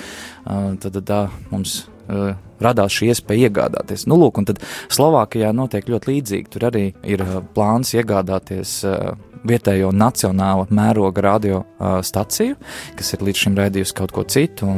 [0.45, 1.81] tad tā mums
[2.63, 4.07] radās šī iespēja iegādāties.
[4.09, 4.61] Nu, lūk, un tad
[4.93, 6.51] Slovākijā notiek ļoti līdzīgi.
[6.55, 7.23] Tur arī ir
[7.55, 8.81] plāns iegādāties
[9.45, 12.57] vietējo nacionāla mēroga radio uh, staciju,
[12.97, 14.69] kas ir līdz šim raidījusi kaut ko citu.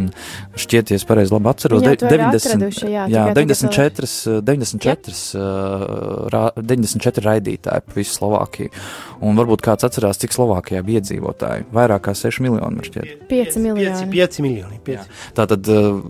[0.59, 7.85] Šķiet, ja es pareizi atceros, jā, 90, jā, jā, 94, 94, uh, ra, 94 raidītāji
[7.87, 8.73] pa visu Slovākiju.
[9.25, 11.67] Un varbūt kāds atcerās, cik Slovākijā bija iedzīvotāji.
[11.73, 13.27] Vairāk kā 6 miljoni, šķiet.
[13.31, 14.09] 5 miljoni.
[14.11, 14.81] 5, 5 miljoni.
[14.87, 15.15] 5.
[15.37, 16.01] Tā tad uh,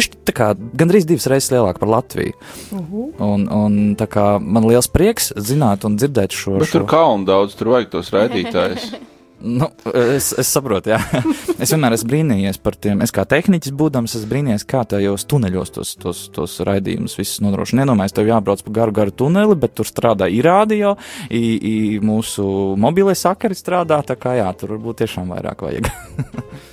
[0.00, 2.34] bišķi tā kā gandrīz divas reizes lielāk par Latviju.
[2.70, 3.06] Uh -huh.
[3.18, 6.58] Un, un tā kā man liels prieks zināt un dzirdēt šo.
[6.58, 6.78] Bet šo...
[6.78, 8.92] tur kaunu daudz, tur vajag to tos raidītājus.
[9.40, 10.98] Nu, es, es saprotu, jā.
[11.62, 13.00] Es vienmēr esmu brīnījies par tiem.
[13.04, 17.86] Es kā tehniķis būdams, es brīnījos, kā tajos tuneļos tos, tos, tos raidījumus visus nodrošina.
[17.86, 20.92] Nedomāju, tev jābrauc pa garu, garu tuneli, bet tur strādā ir radio,
[21.32, 22.44] i, i mūsu
[22.80, 25.88] mobilē sakari strādā, tā kā jā, tur varbūt tiešām vairāk vajag.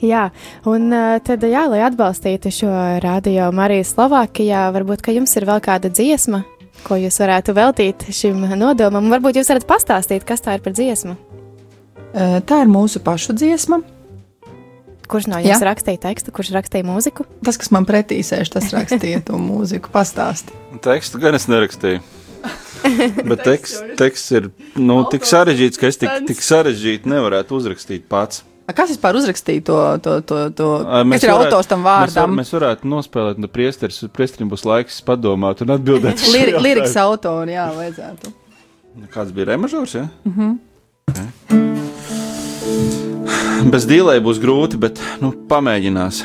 [0.00, 0.30] Jā,
[0.64, 0.88] un
[1.26, 2.70] tad, jā, lai atbalstītu šo
[3.04, 6.40] radio Mariju Slovākijā, varbūt, ka jums ir vēl kāda dziesma,
[6.86, 9.10] ko jūs varētu veltīt šim nodomam.
[9.12, 11.18] Varbūt jūs varat pastāstīt, kas tā ir par dziesmu.
[12.48, 13.82] Tā ir mūsu pašu dziesma.
[15.10, 15.66] Kurš no jums Jā.
[15.66, 17.26] rakstīja tekstu, kurš rakstīja mūziku?
[17.44, 19.90] Tas, kas man pretī sēž, tas rakstīja to mūziku.
[19.94, 20.54] Pastāsti.
[20.84, 22.02] Tekstu gan es nerakstīju.
[23.30, 24.46] Bet teksts, teksts ir
[24.78, 28.44] nu, tik sarežģīts, ka es tik, tik sarežģīti nevarētu uzrakstīt pats.
[28.76, 30.68] Kas vispār uzrakstīja to, to, to, to
[31.08, 32.08] mēs kas ir autors tam vārdam?
[32.10, 36.26] Mēs, var, mēs varētu nospēlēt, un priesteris, priesterim būs laiks padomāt un atbildēt.
[36.34, 38.34] Lir, liriks autori, jā, vajadzētu.
[39.14, 40.08] Kāds bija remažors, ja?
[40.24, 40.58] Mm -hmm.
[41.10, 41.28] okay.
[43.70, 46.24] Bez dīlē būs grūti, bet, nu, pamēģinās.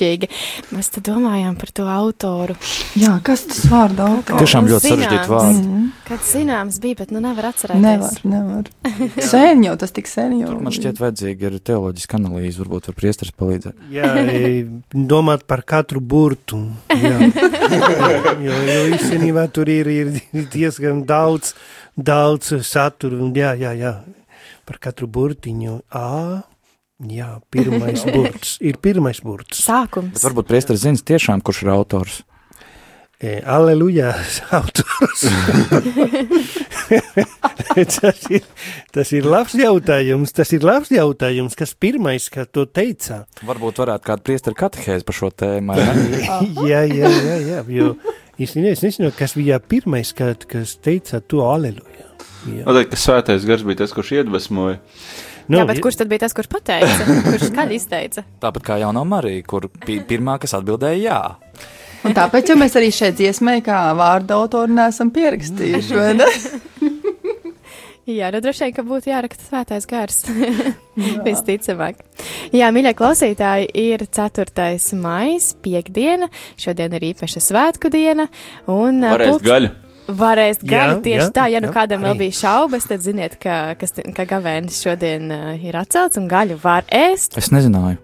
[0.00, 0.28] Brīnišķīgi.
[0.74, 2.56] Mēs te domājām par to autoru.
[2.98, 4.40] Jā, kas tas vārds autors?
[4.40, 5.64] Tiešām ļoti sarežģīti vārdi.
[5.64, 5.86] Mhm.
[6.08, 7.82] Kad zināms bija, bet nu nevar atcerēties.
[7.82, 8.70] Nevar, nevar.
[9.30, 10.54] Sen jau tas tik sen jau.
[10.60, 13.84] Man šķiet, vajadzīga ir teoloģiska analīze, varbūt var priesteris palīdzēt.
[13.94, 14.10] Jā,
[14.92, 16.62] domāt par katru burtu.
[16.90, 17.18] Jā.
[18.46, 21.54] jo, jo īstenībā tur ir, ir diezgan daudz,
[21.96, 23.20] daudz saturu.
[23.26, 23.94] un Jā, jā, jā.
[24.68, 25.80] Par katru burtiņu.
[25.96, 26.42] A,
[27.08, 28.56] jā, pirmais burts.
[28.60, 29.62] Ir pirmais burts.
[29.64, 30.12] Sākums.
[30.16, 32.20] Bet varbūt priesteris zina tiešām, kurš ir autors.
[33.20, 34.14] E, Aleluja,
[34.56, 35.26] autors.
[38.00, 38.46] tas, ir,
[38.96, 40.32] tas ir labs jautājums.
[40.32, 43.26] Tas ir labs jautājums, kas pirmais, kā to teicā.
[43.44, 45.76] Varbūt varētu kādu priesteru katehēzi par šo tēmu.
[46.64, 47.92] jā, jā, jā, jā, jo
[48.40, 52.08] īstenībā es nezinu, kas bija pirmais, kad, kas teica to aleluja.
[52.64, 54.80] Noteikti, ka svētais gars bija tas, kurš iedvesmoja.
[55.50, 57.06] Nu, Jā, bet kurš tad bija tas, kurš pateica?
[57.26, 58.22] Kurš skaļi izteica?
[58.42, 61.20] Tāpat kā jaunā Marija, kur pi pirmā, kas atbildēja jā.
[62.06, 66.28] Un tāpēc mēs arī šeit dziesmē, kā vārdu autoru nesam pierakstījuši, vai ne?
[68.10, 70.22] Jā, nu droši vien, ka būtu jāraksta svētais gars.
[71.26, 72.00] Visticamāk.
[72.56, 74.72] Jā, mīļie klausītāji, ir 4.
[74.98, 76.30] maija, piekdiena.
[76.58, 78.26] Šodien ir īpaša svētku diena.
[78.66, 79.70] Un, Varēs pulkst- gaļu.
[80.16, 81.46] Varēs gaļu Jā, tieši jā, tā.
[81.52, 85.50] Ja nu jā, kādam vēl bija šaubas, tad ziniet, ka, kas ka gavēnis šodien uh,
[85.56, 87.38] ir atcelts un gaļu var ēst.
[87.40, 87.98] Es nezināju.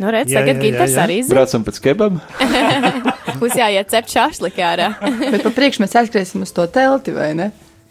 [0.00, 1.36] Nu, redz, Jā, tagad Ginters arī zina.
[1.36, 2.22] Braucam pēc kebaba.
[3.40, 4.92] Būs jāiet cept šašlikā ārā.
[5.20, 7.50] Bet pa priekš mēs aizskriesim uz to telti, vai ne?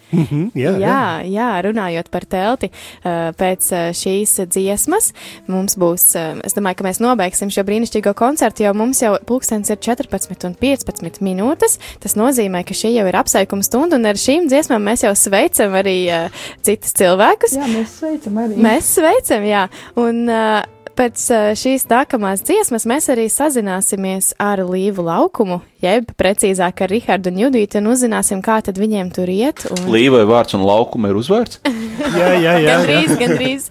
[0.20, 0.90] Mhm, jā, jā.
[0.90, 5.12] Jā, jā, runājot par telti, uh, pēc uh, šīs dziesmas
[5.52, 9.70] mums būs, uh, es domāju, ka mēs nobeigsim šo brīnišķīgo koncertu, jo mums jau pulkstens
[9.70, 11.78] ir 14 un 15 minūtes.
[12.02, 15.78] Tas nozīmē, ka šī jau ir apsveikuma stunda, un ar šīm dziesmām mēs jau sveicam
[15.78, 17.56] arī uh, citus cilvēkus.
[17.60, 18.60] Jā, mēs sveicam arī.
[18.66, 19.68] Mēs sveicam, jā.
[20.00, 20.26] Un
[21.00, 27.32] pēc uh, šīs nākamās dziesmas mēs arī sazināsimies ar Līvu laukumu, jeb precīzāk ar Rihardu
[27.32, 29.64] un Judītu, un uzzināsim, kā tad viņiem tur iet.
[29.72, 29.88] Un...
[29.94, 31.62] Līvai vārds un laukuma ir uzvārds.
[32.20, 33.70] jā, jā, jā, Gandrīz, gandrīz.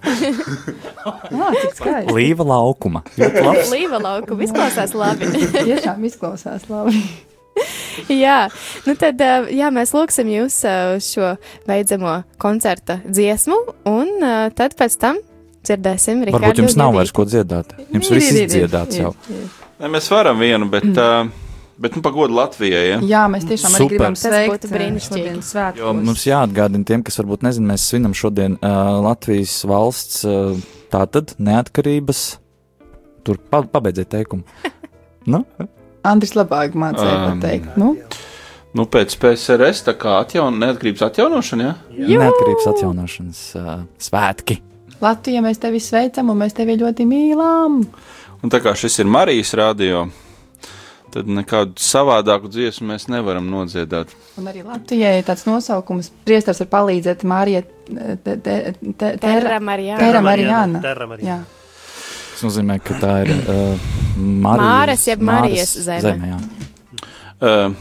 [1.77, 2.17] Skaisti.
[2.17, 3.05] Līva laukuma.
[3.19, 5.29] Līva laukumu izklausās labi.
[5.69, 7.03] Tiešām izklausās labi.
[8.25, 8.41] jā,
[8.89, 11.35] nu tad uh, jā, mēs lūgsim jūs uz šo
[11.69, 13.59] beidzamo koncerta dziesmu,
[13.91, 14.15] un
[14.57, 15.21] tad pēc tam
[15.69, 16.41] dzirdēsim Rihardu.
[16.43, 17.75] Varbūt jums nav vairs ko dziedāt.
[17.95, 19.13] Jums viss ir, ir, jau.
[19.79, 21.29] Ne, mēs varam vienu, bet, uh,
[21.79, 22.85] bet nu, pagodu Latvijai.
[22.89, 22.99] Ja?
[23.13, 23.95] Jā, mēs tiešām arī Super.
[23.95, 25.35] gribam Tas sveikt brīnišķīgi.
[25.47, 25.83] svētkos.
[25.85, 30.59] Jo mums jāatgādina tiem, kas varbūt nezina, mēs svinam šodien uh, Latvijas valsts uh,
[30.93, 32.25] tātad neatkarības.
[33.29, 34.43] Tur pa, pabeidziet teikumu.
[35.29, 35.43] Nu?
[36.09, 37.75] Andris labāk mācīja Um, pateikt.
[37.77, 37.91] Nu,
[38.77, 41.75] Nu, pēc PSRS tā kā atjaun, neatkarības atjaunošana, ja?
[42.21, 44.59] Neatkarības atjaunošanas uh, svētki.
[45.01, 47.83] Latvija, mēs tevi sveicam un mēs tevi ļoti mīlam.
[48.43, 50.05] Un tā kā šis ir Marijas radio,
[51.15, 54.11] tad nekādu savādāku dziesmu mēs nevaram nodziedāt.
[54.39, 57.63] Un arī Latvijai ir tāds nosaukums, priestars var palīdzēt Mārija
[58.25, 60.83] te- te- te- Terra Marijāna.
[62.33, 63.89] Tas nozīmē, ka tā ir uh,
[64.19, 66.01] Marijas, Māres jeb Marijas zeme.
[66.05, 66.39] zeme jā.
[67.39, 67.75] Uh,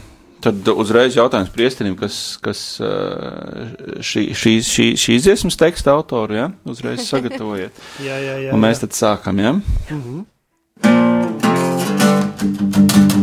[0.44, 6.48] tad uzreiz jautājums priesterim, kas, kas šī, šīs, šī, šīs dziesmas teksta autoru, ja?
[6.68, 7.84] Uzreiz sagatavojiet.
[8.04, 8.56] Jā, jā, jā.
[8.56, 8.86] Un mēs jā.
[8.86, 9.56] tad sākam, ja?
[9.90, 10.26] Mhm.
[13.08, 13.17] Es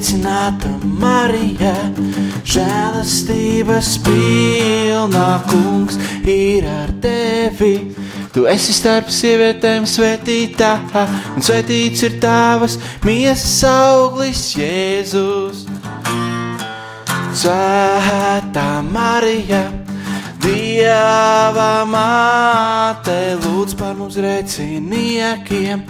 [0.00, 1.74] sveicināta Marija,
[2.48, 7.92] žēlastības pilnā kungs ir ar tevi.
[8.32, 10.70] Tu esi starp sievietēm svētītā,
[11.34, 15.66] un svētīts ir tavas miesas auglis, Jēzus.
[17.36, 19.66] Svētā Marija,
[20.40, 25.84] Dieva māte, lūdz par mums reciniekiem,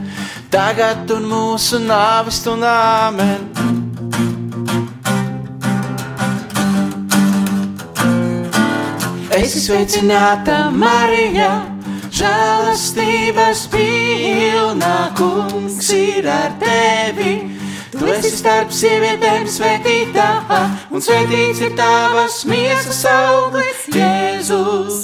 [0.50, 3.79] tagad un mūsu nāves un āmen.
[9.40, 11.48] Es sveicināta Marija,
[12.12, 17.32] žēlastības pilnā kungs ir ar tevi.
[17.94, 20.28] Tu esi starp sievietēm svētītā,
[20.92, 25.00] un svētīts ir tavas miesas auglis, Jēzus.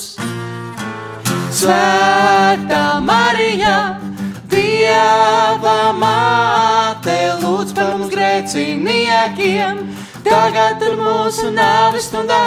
[1.56, 3.76] Svētā Marija,
[4.52, 9.86] Dieva māte, lūdz par mums grēciniekiem,
[10.28, 12.42] tagad ir mūsu nāves stundā,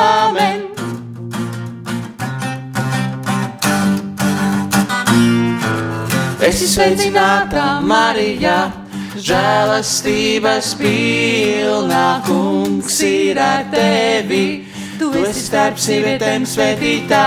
[6.40, 6.50] amen.
[6.50, 8.72] Esi sveicināta, Marija,
[9.20, 14.66] žēlastības pilnā kungs ir ar tevi.
[15.00, 17.24] Tu esi starp sievietēm svētītā,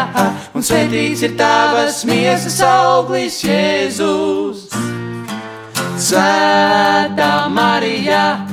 [0.54, 4.66] un svētīts ir tavas miesas auglis, Jēzus.
[6.02, 8.46] Svētā Marija,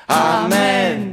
[0.07, 1.07] āmen.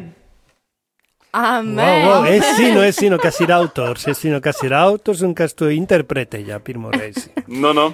[1.35, 1.77] Amen!
[1.77, 5.35] Wow, wow, es zinu, es zinu, kas ir autors, es zinu, kas ir autors un
[5.35, 7.31] kas to interpretēja pirmo reizi.
[7.49, 7.93] No, no.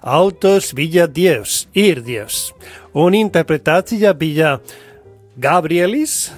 [0.00, 2.54] Autors bija Dievs, ir Dievs,
[2.96, 4.58] un interpretācija bija
[5.40, 6.32] Gabrielis,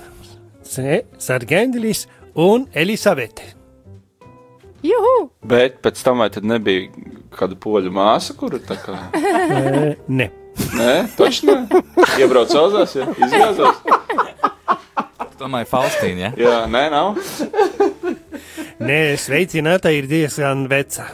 [1.19, 3.43] Sargendelis un Elisabete.
[4.83, 5.31] Juhu!
[5.43, 6.87] Bet pēc tam vai tad nebija
[7.35, 8.95] kāda poļu māsa, kura tā kā.
[9.53, 10.29] Eh, ne.
[10.77, 11.57] Nē, taču nē.
[12.21, 13.83] Iebrauc auzās, ja izgāzās.
[15.41, 16.33] Domāju, Faustīna, ja?
[16.39, 17.19] Jā, nē, nav.
[18.83, 21.09] Nē, sveicināta ir diezgan veca.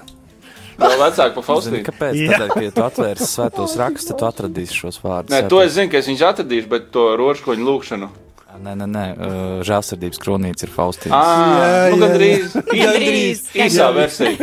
[0.79, 1.83] Vēl vecāka par Faustīnu.
[1.89, 2.15] kāpēc?
[2.31, 5.35] Tādēļ, ka, ja tu atvērsi svētos rakstus, tad tu atradīsi šos vārdus.
[5.35, 8.11] Nē, to es zinu, ka es viņus atradīšu, bet to rožkoņu lūkšanu.
[8.59, 9.33] Nē, nē, nē, uh,
[9.67, 11.19] žēlsirdības kronīca ir Faustīna.
[11.19, 12.57] Ah, nu gandrīz.
[12.71, 13.43] Gandrīz.
[13.55, 14.35] Īsā versija.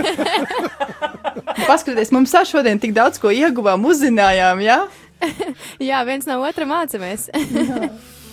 [1.69, 4.79] Paskatieties, mums tā šodien tik daudz ko ieguvām, uzzinājām, jā?
[5.89, 7.29] Jā, viens no otra mācāmies.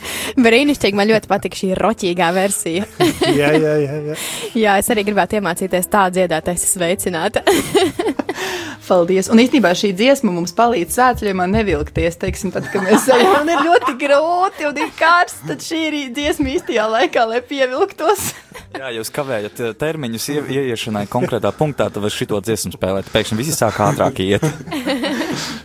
[0.45, 2.89] Brīnišķīgi, man ļoti patīk šī roķīgā versija.
[3.41, 3.99] Jā, jā, jā.
[4.11, 4.17] jā.
[4.59, 7.45] Jā, es arī gribētu iemācīties tā dziedāt, es esmu sveicināta.
[8.93, 9.31] Paldies!
[9.33, 12.19] Un īstenībā šī dziesma mums palīdz sēdzļiem nevilkties.
[12.21, 16.51] Teiksim, tad, kad mēs ejam, ir ļoti grūti un ir karsts, tad šī ir dziesma
[16.53, 18.33] īstajā laikā, lai pievilktos.
[18.77, 23.09] Jā, jūs kavējat eh, termiņus ie, ieiešanai konkrētā punktā, tad var šito dziesmu spēlēt.
[23.15, 24.45] Pēkšņi visi sāk ātrāk iet.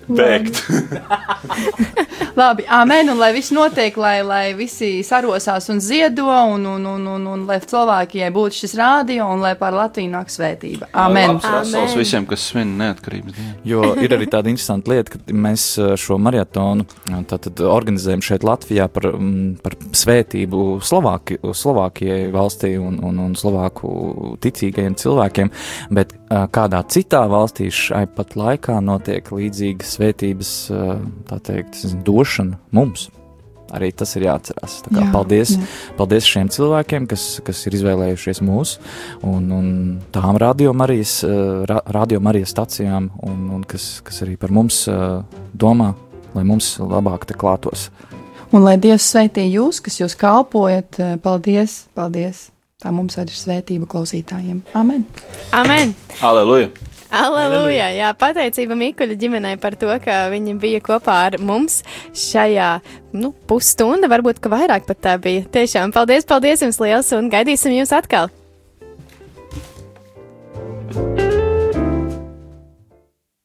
[0.07, 0.63] Bēgt.
[2.37, 7.05] Labi, amen, un lai viss notiek, lai, lai visi sarosās un ziedo, un, un, un,
[7.15, 10.91] un, un lai cilvēkiem būtu šis rādio, un lai par Latviju nāk svētība.
[10.93, 11.39] Amen!
[11.41, 13.55] Rasels visiem, kas svin neatkarības dienu.
[13.65, 18.45] Jo ir arī tāda interesanta lieta, ka mēs eh, šo maratonu eh, tātad organizējam šeit
[18.45, 25.51] Latvijā par, mm, par svētību Slovāki, Slovākijai valstī un, un, un Slovāku ticīgajiem cilvēkiem,
[25.89, 30.97] bet eh, kādā citā valstī šai pat laikā notiek līdzīga svētības, eh,
[31.29, 33.09] tā teikt, došana mums.
[33.75, 34.77] Arī tas ir jāatcerās.
[34.85, 35.65] Tā kā Jā, paldies, jā.
[35.97, 38.77] paldies šiem cilvēkiem, kas, kas ir izvēlējušies mūs
[39.27, 39.67] un, un
[40.15, 41.17] tām radiomarijas,
[41.67, 45.19] ra, radiomarijas stacijām, un, un kas, kas arī par mums eh,
[45.51, 45.91] domā,
[46.31, 47.89] lai mums labāk te klātos.
[48.55, 52.47] Un lai Dievs sveitī jūs, kas jūs kalpojat, paldies, paldies!
[52.77, 54.61] Tā mums arī ir svētība klausītājiem.
[54.77, 55.03] Amen!
[55.51, 55.95] Amen!
[56.21, 56.69] Aleluja!
[57.07, 57.87] Aleluja!
[57.95, 61.79] Jā, pateicība Mikuļa ģimenei par to, ka viņi bija kopā ar mums
[62.11, 62.71] šajā
[63.15, 65.45] nu, pusstunda, varbūt ka vairāk pat tā bija.
[65.53, 68.31] Tiešām paldies, paldies jums liels un gaidīsim jūs atkal!
[70.87, 71.26] thank you